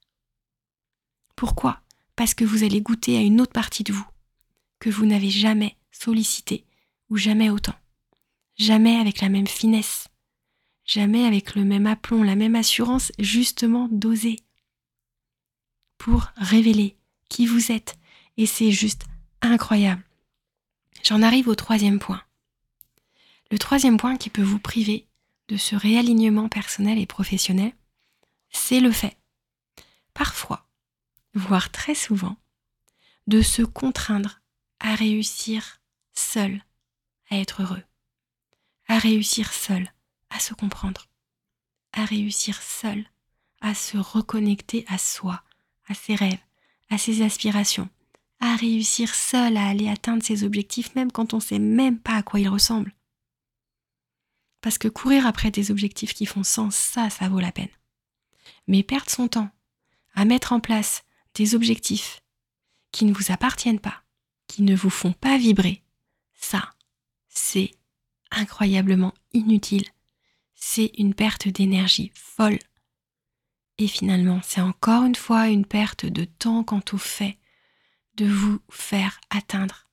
Pourquoi? 1.37 1.81
Parce 2.17 2.35
que 2.35 2.45
vous 2.45 2.63
allez 2.63 2.81
goûter 2.81 3.17
à 3.17 3.21
une 3.21 3.41
autre 3.41 3.53
partie 3.53 3.83
de 3.83 3.93
vous 3.93 4.07
que 4.79 4.91
vous 4.91 5.07
n'avez 5.07 5.31
jamais 5.31 5.77
sollicité 5.91 6.65
ou 7.09 7.17
jamais 7.17 7.51
autant. 7.51 7.75
Jamais 8.57 8.97
avec 8.97 9.21
la 9.21 9.29
même 9.29 9.47
finesse. 9.47 10.09
Jamais 10.85 11.25
avec 11.25 11.55
le 11.55 11.65
même 11.65 11.87
aplomb, 11.87 12.23
la 12.23 12.37
même 12.37 12.55
assurance, 12.55 13.11
justement 13.19 13.89
d'oser. 13.91 14.41
Pour 15.97 16.29
révéler 16.37 16.99
qui 17.31 17.47
vous 17.47 17.73
êtes. 17.73 17.97
Et 18.37 18.47
c'est 18.47 18.71
juste 18.71 19.07
incroyable. 19.45 20.03
J'en 21.03 21.23
arrive 21.23 21.49
au 21.49 21.55
troisième 21.55 21.99
point. 21.99 22.23
Le 23.51 23.59
troisième 23.59 23.97
point 23.97 24.17
qui 24.17 24.31
peut 24.31 24.43
vous 24.43 24.59
priver 24.59 25.07
de 25.49 25.57
ce 25.57 25.77
réalignement 25.77 26.49
personnel 26.49 26.99
et 26.99 27.07
professionnel, 27.07 27.73
c'est 28.51 28.81
le 28.81 28.91
fait, 28.91 29.17
parfois, 30.15 30.67
voire 31.35 31.71
très 31.71 31.95
souvent, 31.95 32.37
de 33.27 33.43
se 33.43 33.63
contraindre 33.63 34.41
à 34.81 34.95
réussir 34.95 35.81
seul 36.15 36.63
à 37.31 37.39
être 37.39 37.63
heureux, 37.63 37.83
à 38.89 38.99
réussir 38.99 39.53
seul 39.53 39.93
à 40.31 40.39
se 40.41 40.55
comprendre, 40.55 41.07
à 41.93 42.05
réussir 42.05 42.61
seul 42.61 43.05
à 43.65 43.75
se 43.75 43.97
reconnecter 43.97 44.85
à 44.89 44.99
soi, 44.99 45.43
à 45.89 45.95
ses 45.95 46.15
rêves, 46.15 46.45
à 46.91 46.99
ses 46.99 47.23
aspirations, 47.23 47.89
à 48.45 48.57
réussir 48.57 49.15
seul 49.15 49.57
à 49.57 49.69
aller 49.69 49.89
atteindre 49.89 50.23
ses 50.23 50.45
objectifs 50.45 50.95
même 50.95 51.11
quand 51.11 51.33
on 51.33 51.39
ne 51.39 51.43
sait 51.43 51.59
même 51.59 51.99
pas 51.99 52.17
à 52.17 52.23
quoi 52.23 52.41
ils 52.41 52.49
ressemblent. 52.49 52.95
Parce 54.61 54.79
que 54.79 54.89
courir 54.89 55.27
après 55.27 55.51
des 55.51 55.71
objectifs 55.71 56.15
qui 56.15 56.27
font 56.27 56.45
sens, 56.45 56.75
ça, 56.75 57.11
ça 57.11 57.29
vaut 57.29 57.41
la 57.41 57.53
peine. 57.53 57.69
Mais 58.67 58.83
perdre 58.83 59.11
son 59.11 59.29
temps 59.29 59.51
à 60.15 60.25
mettre 60.25 60.53
en 60.53 60.61
place 60.61 61.05
des 61.35 61.55
objectifs 61.55 62.23
qui 62.93 63.05
ne 63.05 63.13
vous 63.13 63.33
appartiennent 63.33 63.81
pas, 63.81 64.03
qui 64.47 64.63
ne 64.63 64.77
vous 64.77 64.91
font 64.91 65.13
pas 65.13 65.37
vibrer, 65.37 65.83
ça, 66.35 66.71
c'est 67.29 67.73
incroyablement 68.31 69.15
inutile. 69.33 69.87
C'est 70.55 70.93
une 70.99 71.15
perte 71.15 71.49
d'énergie 71.49 72.13
folle. 72.15 72.59
Et 73.79 73.89
finalement, 73.89 74.41
c'est 74.45 74.61
encore 74.61 75.05
une 75.05 75.15
fois 75.15 75.49
une 75.49 75.67
perte 75.67 76.07
de 76.07 76.25
temps 76.25 76.63
quant 76.63 76.83
au 76.93 76.99
fait 76.99 77.39
de 78.17 78.27
vous 78.27 78.61
faire 78.71 79.21
atteindre 79.31 79.89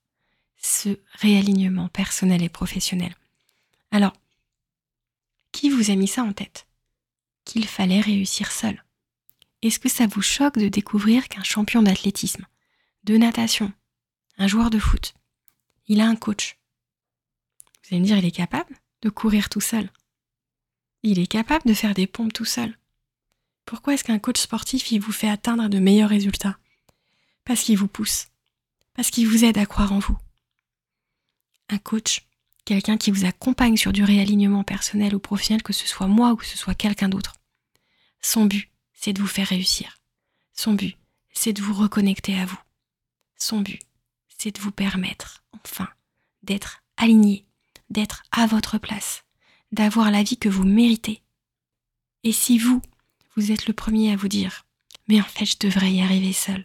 ce 0.58 1.00
réalignement 1.14 1.88
personnel 1.90 2.44
et 2.44 2.50
professionnel. 2.50 3.16
Alors, 3.92 4.14
qui 5.52 5.70
vous 5.70 5.92
a 5.92 5.96
mis 5.96 6.08
ça 6.08 6.24
en 6.24 6.34
tête? 6.34 6.68
Qu'il 7.46 7.68
fallait 7.68 8.02
réussir 8.02 8.52
seul. 8.52 8.84
Est-ce 9.62 9.80
que 9.80 9.90
ça 9.90 10.08
vous 10.08 10.22
choque 10.22 10.58
de 10.58 10.70
découvrir 10.70 11.28
qu'un 11.28 11.44
champion 11.44 11.82
d'athlétisme, 11.82 12.46
de 13.04 13.18
natation, 13.18 13.74
un 14.38 14.48
joueur 14.48 14.70
de 14.70 14.80
foot, 14.80 15.14
il 15.88 16.02
a 16.02 16.08
un 16.08 16.16
coach? 16.16 16.58
Vous 17.84 17.90
allez 17.96 18.02
me 18.02 18.06
dire, 18.06 18.18
il 18.18 18.26
est 18.26 18.32
capable 18.32 18.76
de 19.02 19.10
courir 19.10 19.50
tout 19.50 19.62
seul. 19.62 19.90
Il 21.04 21.20
est 21.20 21.28
capable 21.28 21.68
de 21.68 21.74
faire 21.74 21.94
des 21.94 22.08
pompes 22.08 22.34
tout 22.34 22.46
seul. 22.46 22.78
Pourquoi 23.66 23.94
est-ce 23.94 24.04
qu'un 24.04 24.20
coach 24.20 24.40
sportif, 24.40 24.92
il 24.92 25.02
vous 25.02 25.12
fait 25.12 25.30
atteindre 25.30 25.68
de 25.68 25.80
meilleurs 25.80 26.10
résultats? 26.10 26.58
Parce 27.46 27.64
qu'il 27.64 27.78
vous 27.78 27.88
pousse, 27.88 28.28
parce 28.94 29.10
qu'il 29.10 29.28
vous 29.28 29.44
aide 29.44 29.58
à 29.58 29.66
croire 29.66 29.94
en 29.94 30.00
vous. 30.00 30.18
Un 31.70 31.78
coach, 31.78 32.26
quelqu'un 32.66 32.98
qui 32.98 33.12
vous 33.12 33.26
accompagne 33.26 33.78
sur 33.78 33.94
du 33.94 34.04
réalignement 34.04 34.64
personnel 34.64 35.16
ou 35.16 35.20
professionnel, 35.20 35.64
que 35.64 35.74
ce 35.74 35.88
soit 35.88 36.08
moi 36.08 36.32
ou 36.32 36.36
que 36.36 36.46
ce 36.46 36.58
soit 36.58 36.76
quelqu'un 36.76 37.10
d'autre. 37.10 37.36
Son 38.22 38.46
but, 38.46 38.70
c'est 38.94 39.14
de 39.14 39.22
vous 39.22 39.28
faire 39.28 39.48
réussir. 39.48 40.00
Son 40.54 40.74
but, 40.74 40.98
c'est 41.34 41.54
de 41.54 41.62
vous 41.62 41.74
reconnecter 41.74 42.40
à 42.40 42.46
vous. 42.46 42.60
Son 43.38 43.62
but, 43.62 43.82
c'est 44.38 44.56
de 44.56 44.62
vous 44.62 44.72
permettre, 44.72 45.44
enfin, 45.64 45.88
d'être 46.44 46.84
aligné, 46.98 47.46
d'être 47.90 48.24
à 48.32 48.46
votre 48.46 48.78
place, 48.78 49.24
d'avoir 49.72 50.12
la 50.12 50.24
vie 50.24 50.38
que 50.38 50.50
vous 50.50 50.64
méritez. 50.64 51.22
Et 52.24 52.32
si 52.32 52.60
vous, 52.60 52.82
vous 53.36 53.52
êtes 53.52 53.68
le 53.68 53.74
premier 53.74 54.12
à 54.12 54.16
vous 54.16 54.28
dire, 54.28 54.66
mais 55.08 55.20
en 55.20 55.26
fait, 55.26 55.46
je 55.46 55.58
devrais 55.60 55.92
y 55.92 56.02
arriver 56.02 56.34
seul, 56.34 56.64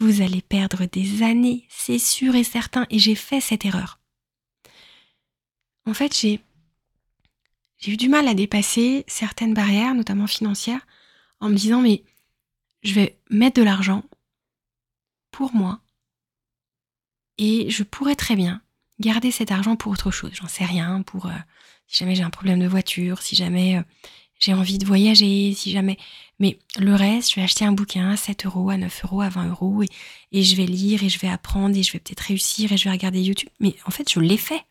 vous 0.00 0.22
allez 0.22 0.42
perdre 0.42 0.86
des 0.86 1.22
années, 1.22 1.66
c'est 1.68 1.98
sûr 1.98 2.34
et 2.34 2.44
certain, 2.44 2.86
et 2.90 2.98
j'ai 2.98 3.14
fait 3.14 3.40
cette 3.40 3.64
erreur 3.64 4.00
en 5.90 5.94
fait, 5.94 6.14
j'ai 6.14 6.40
eu 7.86 7.96
du 7.96 8.08
mal 8.08 8.28
à 8.28 8.34
dépasser 8.34 9.04
certaines 9.08 9.54
barrières, 9.54 9.94
notamment 9.94 10.26
financières, 10.26 10.86
en 11.40 11.48
me 11.48 11.56
disant 11.56 11.80
mais 11.80 12.04
je 12.82 12.94
vais 12.94 13.18
mettre 13.28 13.56
de 13.56 13.64
l'argent 13.64 14.04
pour 15.30 15.54
moi 15.54 15.80
et 17.38 17.70
je 17.70 17.82
pourrais 17.82 18.16
très 18.16 18.36
bien 18.36 18.62
garder 19.00 19.30
cet 19.30 19.50
argent 19.50 19.76
pour 19.76 19.92
autre 19.92 20.10
chose. 20.10 20.32
J'en 20.34 20.48
sais 20.48 20.64
rien, 20.64 21.02
pour 21.02 21.26
euh, 21.26 21.36
si 21.86 21.98
jamais 21.98 22.14
j'ai 22.14 22.22
un 22.22 22.30
problème 22.30 22.60
de 22.60 22.68
voiture, 22.68 23.22
si 23.22 23.34
jamais 23.34 23.78
euh, 23.78 23.82
j'ai 24.40 24.54
envie 24.54 24.78
de 24.78 24.86
voyager, 24.86 25.52
si 25.54 25.70
jamais. 25.70 25.98
Mais 26.38 26.58
le 26.78 26.94
reste, 26.94 27.30
je 27.30 27.36
vais 27.36 27.42
acheter 27.42 27.66
un 27.66 27.72
bouquin 27.72 28.10
à 28.10 28.16
7 28.16 28.46
euros, 28.46 28.70
à 28.70 28.78
9 28.78 29.04
euros, 29.04 29.20
à 29.20 29.28
20 29.28 29.50
euros 29.50 29.82
et, 30.32 30.42
je 30.42 30.56
vais 30.56 30.66
lire 30.66 31.04
et 31.04 31.10
je 31.10 31.18
vais 31.18 31.28
apprendre 31.28 31.76
et 31.76 31.82
je 31.82 31.92
vais 31.92 31.98
peut-être 31.98 32.20
réussir 32.20 32.72
et 32.72 32.78
je 32.78 32.84
vais 32.84 32.90
regarder 32.90 33.20
YouTube. 33.20 33.50
Mais 33.60 33.76
en 33.84 33.90
fait, 33.90 34.10
je 34.10 34.18
l'ai 34.18 34.38
fait. 34.38 34.64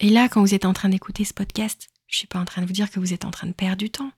Et 0.00 0.10
là, 0.10 0.28
quand 0.28 0.40
vous 0.40 0.54
êtes 0.54 0.64
en 0.64 0.72
train 0.72 0.88
d'écouter 0.88 1.24
ce 1.24 1.32
podcast, 1.32 1.88
je 2.08 2.16
ne 2.16 2.18
suis 2.18 2.26
pas 2.26 2.40
en 2.40 2.44
train 2.44 2.62
de 2.62 2.66
vous 2.66 2.72
dire 2.72 2.90
que 2.90 2.98
vous 2.98 3.14
êtes 3.14 3.24
en 3.24 3.30
train 3.30 3.46
de 3.46 3.52
perdre 3.52 3.78
du 3.78 3.90
temps. 3.90 4.10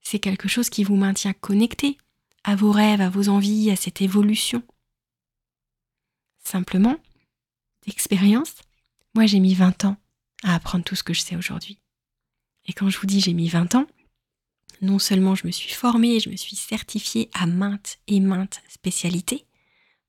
C'est 0.00 0.20
quelque 0.20 0.48
chose 0.48 0.70
qui 0.70 0.84
vous 0.84 0.96
maintient 0.96 1.32
connecté 1.32 1.98
à 2.44 2.54
vos 2.54 2.70
rêves, 2.70 3.00
à 3.00 3.10
vos 3.10 3.28
envies, 3.28 3.72
à 3.72 3.76
cette 3.76 4.00
évolution. 4.00 4.62
Simplement, 6.44 6.96
d'expérience, 7.86 8.54
moi 9.14 9.26
j'ai 9.26 9.40
mis 9.40 9.54
20 9.54 9.84
ans 9.86 9.96
à 10.44 10.54
apprendre 10.54 10.84
tout 10.84 10.94
ce 10.94 11.02
que 11.02 11.12
je 11.12 11.20
sais 11.20 11.34
aujourd'hui. 11.34 11.80
Et 12.66 12.72
quand 12.72 12.88
je 12.88 12.98
vous 12.98 13.06
dis 13.06 13.20
j'ai 13.20 13.32
mis 13.32 13.48
20 13.48 13.74
ans, 13.74 13.86
non 14.82 14.98
seulement 14.98 15.34
je 15.34 15.46
me 15.46 15.52
suis 15.52 15.72
formée, 15.72 16.20
je 16.20 16.30
me 16.30 16.36
suis 16.36 16.56
certifiée 16.56 17.30
à 17.32 17.46
maintes 17.46 17.98
et 18.06 18.20
maintes 18.20 18.62
spécialités, 18.68 19.46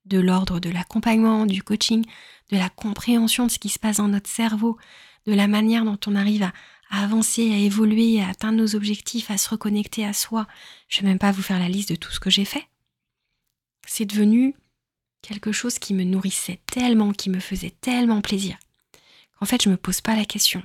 de 0.06 0.20
l'ordre 0.20 0.60
de 0.60 0.70
l'accompagnement, 0.70 1.46
du 1.46 1.64
coaching, 1.64 2.06
de 2.52 2.58
la 2.58 2.70
compréhension 2.70 3.46
de 3.46 3.52
ce 3.52 3.60
qui 3.60 3.70
se 3.70 3.80
passe 3.80 3.98
dans 3.98 4.08
notre 4.08 4.30
cerveau, 4.30 4.78
de 5.26 5.34
la 5.34 5.48
manière 5.48 5.84
dont 5.84 6.00
on 6.08 6.16
arrive 6.16 6.44
à, 6.44 6.54
avancer, 6.90 7.52
à 7.54 7.58
évoluer, 7.58 8.22
à 8.22 8.30
atteindre 8.30 8.58
nos 8.58 8.76
objectifs, 8.76 9.30
à 9.30 9.38
se 9.38 9.50
reconnecter 9.50 10.06
à 10.06 10.14
soi. 10.14 10.48
Je 10.88 11.00
ne 11.00 11.04
vais 11.04 11.10
même 11.10 11.20
pas 11.20 11.32
vous 11.32 11.42
faire 11.42 11.60
la 11.60 11.70
liste 11.70 11.90
de 11.90 11.96
tout 11.96 12.12
ce 12.12 12.20
que 12.20 12.30
j'ai 12.30 12.46
fait. 12.46 12.66
C'est 13.86 14.06
devenu 14.06 14.56
quelque 15.22 15.52
chose 15.52 15.80
qui 15.80 15.94
me 15.94 16.04
nourrissait 16.04 16.62
tellement, 16.66 17.12
qui 17.12 17.30
me 17.30 17.40
faisait 17.40 17.76
tellement 17.82 18.22
plaisir, 18.22 18.58
qu'en 19.38 19.46
fait 19.46 19.62
je 19.64 19.70
ne 19.70 19.74
me 19.74 19.78
pose 19.78 20.02
pas 20.02 20.16
la 20.16 20.26
question. 20.26 20.64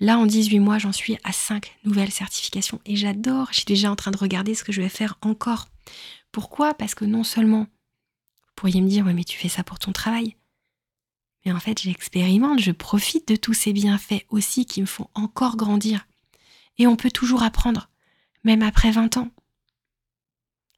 Là, 0.00 0.18
en 0.18 0.26
18 0.26 0.58
mois, 0.58 0.78
j'en 0.78 0.92
suis 0.92 1.16
à 1.22 1.32
5 1.32 1.76
nouvelles 1.84 2.10
certifications 2.10 2.80
et 2.84 2.96
j'adore, 2.96 3.48
je 3.50 3.56
suis 3.56 3.64
déjà 3.64 3.90
en 3.90 3.96
train 3.96 4.10
de 4.10 4.16
regarder 4.16 4.54
ce 4.54 4.64
que 4.64 4.72
je 4.72 4.82
vais 4.82 4.88
faire 4.88 5.18
encore. 5.20 5.68
Pourquoi? 6.32 6.74
Parce 6.74 6.94
que 6.94 7.04
non 7.04 7.22
seulement 7.22 7.60
vous 7.60 8.52
pourriez 8.56 8.80
me 8.80 8.88
dire, 8.88 9.04
ouais, 9.06 9.14
mais 9.14 9.24
tu 9.24 9.38
fais 9.38 9.48
ça 9.48 9.64
pour 9.64 9.78
ton 9.78 9.92
travail. 9.92 10.36
Mais 11.44 11.52
en 11.52 11.60
fait, 11.60 11.80
j'expérimente, 11.80 12.60
je 12.60 12.72
profite 12.72 13.28
de 13.28 13.36
tous 13.36 13.54
ces 13.54 13.72
bienfaits 13.72 14.24
aussi 14.30 14.64
qui 14.64 14.80
me 14.80 14.86
font 14.86 15.08
encore 15.14 15.56
grandir. 15.56 16.06
Et 16.78 16.86
on 16.86 16.96
peut 16.96 17.10
toujours 17.10 17.42
apprendre, 17.42 17.90
même 18.42 18.62
après 18.62 18.90
20 18.90 19.16
ans. 19.16 19.30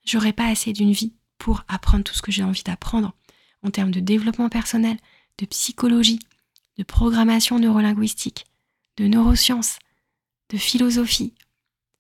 J'aurais 0.05 0.33
pas 0.33 0.47
assez 0.47 0.73
d'une 0.73 0.93
vie 0.93 1.15
pour 1.39 1.65
apprendre 1.69 2.05
tout 2.05 2.15
ce 2.15 2.23
que 2.23 2.33
j'ai 2.33 2.43
envie 2.43 2.63
d'apprendre 2.63 3.15
en 3.63 3.71
termes 3.71 3.91
de 3.91 4.01
développement 4.01 4.49
personnel, 4.49 4.97
de 5.39 5.47
psychologie, 5.47 6.21
de 6.79 6.85
programmation 6.85 7.59
neurolinguistique, 7.59 8.47
de 8.97 9.07
neurosciences, 9.07 9.79
de 10.51 10.59
philosophie. 10.59 11.35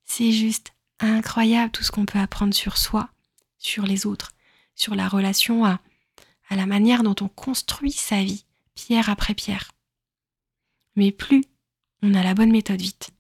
C'est 0.05 0.33
juste 0.33 0.73
incroyable 1.01 1.73
tout 1.73 1.83
ce 1.83 1.91
qu'on 1.91 2.07
peut 2.07 2.19
apprendre 2.19 2.55
sur 2.55 2.79
soi, 2.79 3.11
sur 3.59 3.85
les 3.85 4.07
autres 4.07 4.33
sur 4.77 4.95
la 4.95 5.09
relation 5.09 5.65
à, 5.65 5.81
à 6.49 6.55
la 6.55 6.67
manière 6.67 7.03
dont 7.03 7.17
on 7.21 7.29
construit 7.29 7.91
sa 7.91 8.23
vie, 8.23 8.45
pierre 8.75 9.09
après 9.11 9.35
pierre. 9.35 9.73
Mais 10.95 11.11
plus 11.11 11.45
on 12.03 12.15
a 12.15 12.23
la 12.23 12.35
bonne 12.35 12.53
méthode 12.53 12.81
vite, 12.81 13.11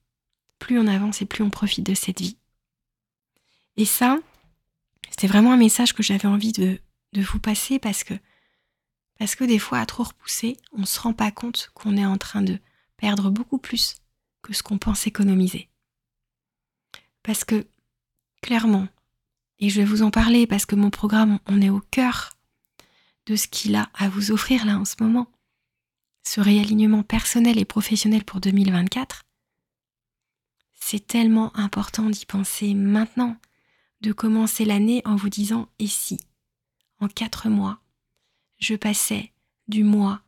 plus 0.58 0.78
on 0.78 0.86
avance 0.86 1.22
et 1.22 1.26
plus 1.26 1.42
on 1.42 1.50
profite 1.50 1.84
de 1.84 1.94
cette 1.94 2.20
vie. 2.20 2.36
Et 3.76 3.86
ça, 3.86 4.18
c'était 5.10 5.26
vraiment 5.26 5.52
un 5.52 5.58
message 5.58 5.94
que 5.94 6.02
j'avais 6.02 6.28
envie 6.28 6.52
de, 6.52 6.78
vous 7.14 7.40
passer 7.40 7.78
parce 7.78 8.04
que, 8.04 8.12
parce 9.18 9.34
que 9.34 9.44
des 9.44 9.58
fois, 9.58 9.78
à 9.78 9.86
trop 9.86 10.02
repousser, 10.02 10.58
on 10.72 10.80
ne 10.80 10.86
se 10.86 11.00
rend 11.00 11.14
pas 11.14 11.30
compte 11.30 11.70
qu'on 11.72 11.96
est 11.96 12.04
en 12.04 12.18
train 12.18 12.42
de 12.42 12.58
perdre 12.96 13.30
beaucoup 13.30 13.58
plus 13.58 13.96
que 14.42 14.52
ce 14.52 14.62
qu'on 14.62 14.78
pense 14.78 15.06
économiser. 15.06 15.68
Parce 17.22 17.44
que, 17.44 17.66
clairement, 18.42 18.88
et 19.58 19.70
je 19.70 19.80
vais 19.80 19.86
vous 19.86 20.02
en 20.02 20.10
parler 20.10 20.46
parce 20.46 20.66
que 20.66 20.76
mon 20.76 20.90
programme, 20.90 21.38
on 21.46 21.62
est 21.62 21.70
au 21.70 21.80
cœur 21.80 22.36
de 23.26 23.36
ce 23.36 23.48
qu'il 23.48 23.74
a 23.74 23.90
à 23.94 24.08
vous 24.08 24.30
offrir 24.30 24.64
là 24.64 24.78
en 24.78 24.84
ce 24.84 24.96
moment. 25.00 25.28
Ce 26.22 26.40
réalignement 26.40 27.02
personnel 27.02 27.58
et 27.58 27.64
professionnel 27.64 28.24
pour 28.24 28.40
2024, 28.40 29.22
c'est 30.74 31.06
tellement 31.06 31.56
important 31.56 32.10
d'y 32.10 32.26
penser 32.26 32.74
maintenant, 32.74 33.36
de 34.02 34.12
commencer 34.12 34.64
l'année 34.64 35.02
en 35.04 35.16
vous 35.16 35.30
disant 35.30 35.68
et 35.78 35.86
si, 35.86 36.20
en 37.00 37.08
quatre 37.08 37.48
mois, 37.48 37.80
je 38.58 38.74
passais 38.74 39.32
du 39.68 39.82
moi 39.82 40.20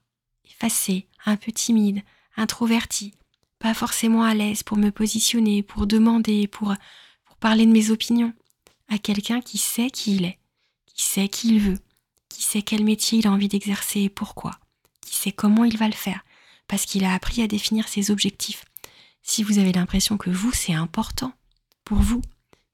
effacé, 0.45 1.07
un 1.27 1.37
peu 1.37 1.53
timide, 1.53 2.03
introverti, 2.39 3.13
pas 3.59 3.75
forcément 3.75 4.23
à 4.23 4.35
l'aise 4.35 4.63
pour 4.63 4.79
me 4.79 4.91
positionner, 4.91 5.63
pour 5.63 5.87
demander, 5.87 6.47
pour, 6.47 6.75
pour 7.25 7.37
parler 7.37 7.67
de 7.67 7.73
mes 7.73 7.91
opinions, 7.91 8.33
à 8.89 8.99
quelqu'un 8.99 9.41
qui 9.41 9.59
sait 9.59 9.91
qui 9.91 10.17
il 10.17 10.25
est, 10.25 10.39
qui 10.87 11.03
sait 11.03 11.29
qui 11.29 11.49
il 11.49 11.61
veut, 11.61 11.79
qui 12.29 12.43
sait 12.43 12.63
quel 12.63 12.85
métier 12.85 13.19
il 13.19 13.27
a 13.27 13.33
envie 13.33 13.49
d'exercer 13.49 14.03
et 14.03 14.09
pourquoi, 14.09 14.53
qui 15.01 15.17
sait 15.17 15.33
comment 15.33 15.65
il 15.65 15.77
va 15.77 15.89
le 15.89 15.93
faire, 15.93 16.25
parce 16.69 16.87
qu'il 16.87 17.05
a 17.05 17.13
appris 17.13 17.43
à 17.43 17.49
définir 17.49 17.89
ses 17.89 18.11
objectifs. 18.11 18.65
Si 19.23 19.43
vous 19.43 19.59
avez 19.59 19.73
l'impression 19.73 20.17
que 20.17 20.31
vous, 20.31 20.53
c'est 20.53 20.73
important, 20.73 21.33
pour 21.85 21.99
vous, 21.99 22.23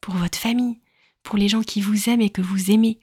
pour 0.01 0.15
votre 0.15 0.39
famille, 0.39 0.81
pour 1.23 1.39
les 1.39 1.49
gens 1.49 1.63
qui 1.63 1.81
vous 1.81 2.09
aiment 2.09 2.21
et 2.21 2.31
que 2.31 2.43
vous 2.43 2.71
aimez, 2.71 3.01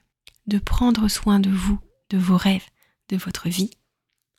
de 0.47 0.60
prendre 0.60 1.08
soin 1.08 1.39
de 1.39 1.50
vous, 1.50 1.80
de 2.10 2.17
vos 2.17 2.38
rêves, 2.38 2.67
de 3.10 3.17
votre 3.17 3.50
vie, 3.50 3.71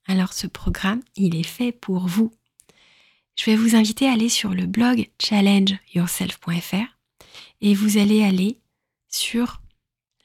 alors 0.07 0.33
ce 0.33 0.47
programme, 0.47 1.03
il 1.17 1.37
est 1.37 1.43
fait 1.43 1.73
pour 1.73 2.07
vous. 2.07 2.33
Je 3.37 3.47
vais 3.47 3.57
vous 3.57 3.77
inviter 3.77 4.09
à 4.09 4.13
aller 4.13 4.29
sur 4.29 4.51
le 4.51 4.67
blog 4.67 5.09
challengeyourself.fr 5.19 6.99
et 7.61 7.75
vous 7.75 7.99
allez 7.99 8.23
aller 8.23 8.59
sur 9.09 9.63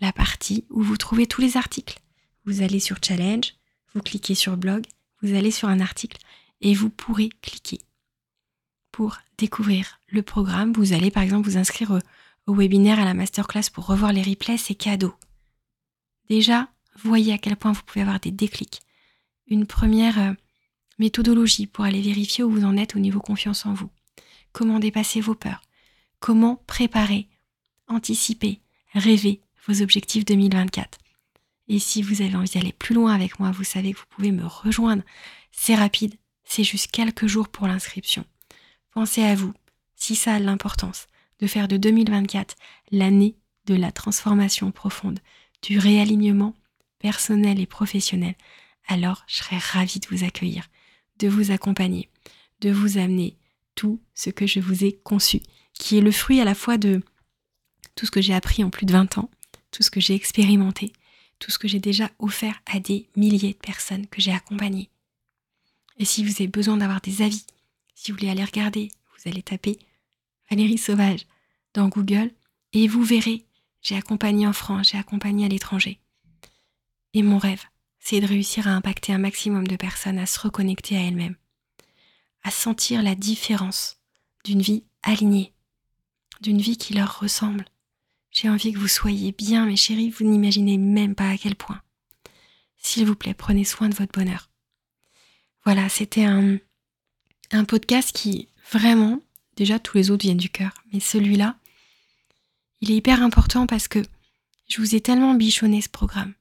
la 0.02 0.12
partie 0.12 0.66
où 0.70 0.82
vous 0.82 0.98
trouvez 0.98 1.28
tous 1.28 1.42
les 1.42 1.58
articles. 1.58 2.00
Vous 2.46 2.62
allez 2.62 2.80
sur 2.80 2.98
Challenge, 3.04 3.54
vous 3.94 4.02
cliquez 4.02 4.36
sur 4.36 4.58
Blog, 4.58 4.86
vous 5.22 5.36
allez 5.36 5.52
sur 5.52 5.68
un 5.68 5.80
article 5.80 6.18
et 6.62 6.74
vous 6.74 6.90
pourrez 6.90 7.30
cliquer 7.42 7.80
pour 8.92 9.18
découvrir 9.38 10.00
le 10.08 10.22
programme. 10.22 10.74
Vous 10.74 10.94
allez 10.94 11.12
par 11.12 11.24
exemple 11.24 11.50
vous 11.50 11.58
inscrire 11.58 12.00
au, 12.48 12.54
webinaire 12.54 13.00
à 13.00 13.06
la 13.06 13.14
masterclass 13.14 13.70
pour 13.72 13.86
revoir 13.86 14.14
les 14.14 14.22
replays, 14.22 14.58
c'est 14.58 14.76
cadeau. 14.76 15.14
Déjà, 16.30 16.70
voyez 16.96 17.34
à 17.34 17.38
quel 17.38 17.58
point 17.58 17.74
vous 17.74 17.84
pouvez 17.84 18.02
avoir 18.02 18.20
des 18.20 18.32
déclics. 18.32 18.82
Une 19.48 19.66
première 19.66 20.20
euh, 20.20 20.34
méthodologie 21.00 21.68
pour 21.68 21.86
aller 21.86 22.02
vérifier 22.02 22.44
où 22.44 22.52
vous 22.52 22.66
en 22.66 22.78
êtes 22.78 22.96
au 22.96 23.00
niveau 23.00 23.20
confiance 23.20 23.66
en 23.66 23.74
vous. 23.74 23.90
Comment 24.52 24.80
dépasser 24.80 25.22
vos 25.22 25.36
peurs? 25.36 25.62
Comment 26.20 26.62
préparer, 26.68 27.28
anticiper, 27.88 28.60
rêver 28.94 29.42
vos 29.68 29.82
objectifs 29.82 30.26
2024. 30.26 30.98
Et 31.68 31.80
si 31.80 32.02
vous 32.02 32.22
avez 32.22 32.36
envie 32.36 32.50
d'aller 32.50 32.72
plus 32.72 32.96
loin 32.96 33.14
avec 33.14 33.40
moi, 33.40 33.52
vous 33.52 33.64
savez 33.64 33.94
que 33.94 34.00
vous 34.00 34.06
pouvez 34.10 34.32
me 34.32 34.46
rejoindre. 34.46 35.04
C'est 35.52 35.76
rapide, 35.76 36.16
c'est 36.44 36.64
juste 36.64 36.92
quelques 36.92 37.28
jours 37.28 37.50
pour 37.50 37.68
l'inscription. 37.68 38.26
Pensez 38.92 39.24
à 39.24 39.36
vous, 39.36 39.54
si 39.96 40.16
ça 40.16 40.36
a 40.36 40.40
l'importance 40.40 41.08
de 41.40 41.48
faire 41.48 41.68
de 41.68 41.78
2024 41.78 42.56
l'année 42.92 43.36
de 43.66 43.76
la 43.76 43.92
transformation 43.92 44.72
profonde, 44.72 45.20
du 45.62 45.78
réalignement 45.78 46.56
personnel 47.00 47.60
et 47.60 47.66
professionnel, 47.66 48.36
alors 48.88 49.24
je 49.28 49.38
serais 49.38 49.58
ravie 49.58 50.00
de 50.00 50.08
vous 50.10 50.24
accueillir, 50.24 50.68
de 51.20 51.28
vous 51.28 51.52
accompagner, 51.52 52.10
de 52.62 52.72
vous 52.72 52.98
amener 52.98 53.38
tout 53.76 54.02
ce 54.16 54.30
que 54.30 54.48
je 54.48 54.60
vous 54.60 54.84
ai 54.84 54.94
conçu, 54.94 55.42
qui 55.74 55.98
est 55.98 56.02
le 56.02 56.12
fruit 56.12 56.42
à 56.42 56.46
la 56.46 56.56
fois 56.56 56.78
de 56.78 57.02
tout 57.96 58.06
ce 58.06 58.12
que 58.12 58.22
j'ai 58.22 58.34
appris 58.34 58.64
en 58.64 58.70
plus 58.70 58.86
de 58.86 58.94
20 58.94 59.18
ans, 59.18 59.30
tout 59.72 59.84
ce 59.84 59.92
que 59.92 60.00
j'ai 60.00 60.16
expérimenté, 60.16 60.94
tout 61.40 61.52
ce 61.52 61.60
que 61.60 61.68
j'ai 61.68 61.80
déjà 61.80 62.10
offert 62.20 62.62
à 62.66 62.80
des 62.80 63.10
milliers 63.16 63.54
de 63.54 63.60
personnes 63.60 64.08
que 64.08 64.22
j'ai 64.22 64.32
accompagnées. 64.32 64.90
Et 65.98 66.06
si 66.06 66.24
vous 66.24 66.32
avez 66.32 66.48
besoin 66.48 66.78
d'avoir 66.78 67.02
des 67.02 67.22
avis, 67.22 67.46
si 67.96 68.12
vous 68.12 68.18
voulez 68.18 68.30
aller 68.30 68.44
regarder, 68.44 68.90
vous 69.16 69.30
allez 69.30 69.42
taper 69.42 69.78
Valérie 70.50 70.78
Sauvage 70.78 71.26
dans 71.74 71.90
Google 71.90 72.32
et 72.74 72.88
vous 72.88 73.04
verrez, 73.04 73.46
j'ai 73.82 73.96
accompagné 73.96 74.48
en 74.48 74.54
France, 74.54 74.90
j'ai 74.92 74.98
accompagné 74.98 75.46
à 75.46 75.50
l'étranger. 75.50 76.00
Et 77.14 77.24
mon 77.24 77.38
rêve, 77.38 77.64
c'est 78.10 78.22
de 78.22 78.26
réussir 78.26 78.70
à 78.70 78.72
impacter 78.72 79.12
un 79.12 79.18
maximum 79.18 79.68
de 79.68 79.76
personnes 79.76 80.18
à 80.18 80.26
se 80.26 80.40
reconnecter 80.40 80.96
à 80.96 81.02
elles-mêmes, 81.02 81.36
à 82.42 82.52
sentir 82.52 83.04
la 83.04 83.16
différence 83.16 83.98
d'une 84.46 84.62
vie 84.62 84.86
alignée, 85.04 85.52
d'une 86.40 86.62
vie 86.62 86.78
qui 86.78 86.94
leur 86.94 87.20
ressemble. 87.20 87.66
J'ai 88.32 88.50
envie 88.50 88.72
que 88.72 88.80
vous 88.80 88.88
soyez 88.88 89.34
bien, 89.34 89.66
mes 89.66 89.76
chéris, 89.76 90.10
vous 90.10 90.24
n'imaginez 90.24 90.78
même 90.78 91.16
pas 91.16 91.32
à 91.32 91.38
quel 91.38 91.56
point. 91.56 91.82
S'il 92.78 93.06
vous 93.06 93.16
plaît, 93.16 93.34
prenez 93.34 93.66
soin 93.66 93.90
de 93.90 93.96
votre 93.96 94.18
bonheur. 94.18 94.50
Voilà, 95.66 95.90
c'était 95.90 96.24
un, 96.24 96.60
un 97.52 97.66
podcast 97.66 98.16
qui, 98.16 98.48
vraiment, 98.72 99.20
déjà 99.58 99.80
tous 99.80 99.98
les 99.98 100.12
autres 100.12 100.24
viennent 100.24 100.38
du 100.38 100.50
cœur, 100.50 100.72
mais 100.94 101.02
celui-là, 101.02 101.58
il 102.80 102.90
est 102.90 102.96
hyper 102.96 103.22
important 103.22 103.68
parce 103.68 103.90
que 103.90 104.00
je 104.70 104.80
vous 104.80 104.96
ai 104.96 105.02
tellement 105.02 105.34
bichonné 105.34 105.82
ce 105.82 105.90
programme. 105.90 106.34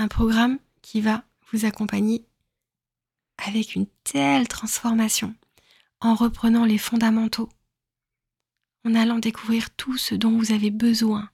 Un 0.00 0.06
programme 0.06 0.60
qui 0.80 1.00
va 1.00 1.24
vous 1.50 1.64
accompagner 1.64 2.24
avec 3.36 3.74
une 3.74 3.88
telle 4.04 4.46
transformation, 4.46 5.34
en 5.98 6.14
reprenant 6.14 6.64
les 6.64 6.78
fondamentaux, 6.78 7.48
en 8.84 8.94
allant 8.94 9.18
découvrir 9.18 9.70
tout 9.70 9.96
ce 9.96 10.14
dont 10.14 10.38
vous 10.38 10.52
avez 10.52 10.70
besoin 10.70 11.28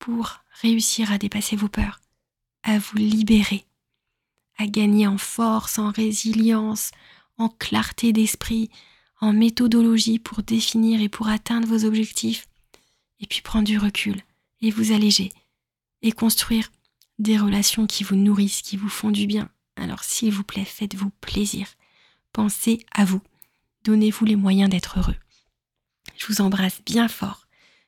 pour 0.00 0.40
réussir 0.62 1.12
à 1.12 1.18
dépasser 1.18 1.54
vos 1.54 1.68
peurs, 1.68 2.00
à 2.64 2.80
vous 2.80 2.96
libérer, 2.96 3.64
à 4.58 4.66
gagner 4.66 5.06
en 5.06 5.16
force, 5.16 5.78
en 5.78 5.92
résilience, 5.92 6.90
en 7.38 7.48
clarté 7.48 8.12
d'esprit, 8.12 8.68
en 9.20 9.32
méthodologie 9.32 10.18
pour 10.18 10.42
définir 10.42 11.00
et 11.00 11.08
pour 11.08 11.28
atteindre 11.28 11.68
vos 11.68 11.84
objectifs, 11.84 12.48
et 13.20 13.28
puis 13.28 13.42
prendre 13.42 13.68
du 13.68 13.78
recul 13.78 14.20
et 14.60 14.72
vous 14.72 14.90
alléger 14.90 15.30
et 16.02 16.10
construire 16.10 16.72
des 17.18 17.38
relations 17.38 17.86
qui 17.86 18.04
vous 18.04 18.16
nourrissent, 18.16 18.62
qui 18.62 18.76
vous 18.76 18.88
font 18.88 19.10
du 19.10 19.26
bien. 19.26 19.48
Alors 19.76 20.04
s'il 20.04 20.32
vous 20.32 20.44
plaît, 20.44 20.64
faites-vous 20.64 21.10
plaisir. 21.20 21.66
Pensez 22.32 22.84
à 22.92 23.04
vous. 23.04 23.20
Donnez-vous 23.84 24.24
les 24.24 24.36
moyens 24.36 24.70
d'être 24.70 24.98
heureux. 24.98 25.16
Je 26.16 26.26
vous 26.26 26.40
embrasse 26.40 26.80
bien 26.84 27.08
fort. 27.08 27.46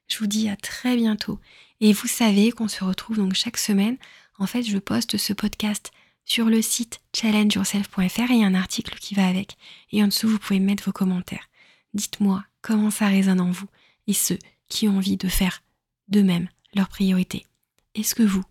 Je 0.08 0.18
vous 0.18 0.26
dis 0.26 0.48
à 0.48 0.56
très 0.56 0.96
bientôt. 0.96 1.40
Et 1.80 1.92
vous 1.92 2.06
savez 2.06 2.52
qu'on 2.52 2.68
se 2.68 2.84
retrouve 2.84 3.16
donc 3.16 3.34
chaque 3.34 3.56
semaine. 3.56 3.96
En 4.38 4.46
fait, 4.46 4.62
je 4.62 4.78
poste 4.78 5.16
ce 5.16 5.32
podcast 5.32 5.90
sur 6.24 6.46
le 6.46 6.60
site 6.60 7.00
challengeyourself.fr 7.14 8.30
et 8.30 8.34
il 8.34 8.40
y 8.40 8.44
a 8.44 8.46
un 8.46 8.54
article 8.54 8.98
qui 8.98 9.14
va 9.14 9.26
avec. 9.26 9.56
Et 9.92 10.02
en 10.02 10.08
dessous, 10.08 10.28
vous 10.28 10.38
pouvez 10.38 10.60
mettre 10.60 10.84
vos 10.84 10.92
commentaires. 10.92 11.48
Dites-moi 11.94 12.44
comment 12.62 12.90
ça 12.90 13.06
résonne 13.06 13.40
en 13.40 13.50
vous 13.50 13.68
et 14.06 14.12
ceux 14.12 14.38
qui 14.68 14.88
ont 14.88 14.96
envie 14.98 15.16
de 15.16 15.28
faire 15.28 15.62
d'eux-mêmes 16.08 16.48
leur 16.74 16.88
priorité. 16.88 17.46
Est-ce 17.94 18.14
que 18.14 18.22
vous, 18.22 18.44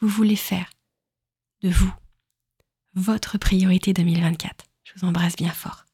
vous 0.00 0.08
voulez 0.08 0.36
faire 0.36 0.70
de 1.62 1.68
vous 1.68 1.92
votre 2.94 3.38
priorité 3.38 3.92
2024 3.92 4.64
Je 4.84 4.92
vous 4.96 5.06
embrasse 5.06 5.36
bien 5.36 5.50
fort. 5.50 5.84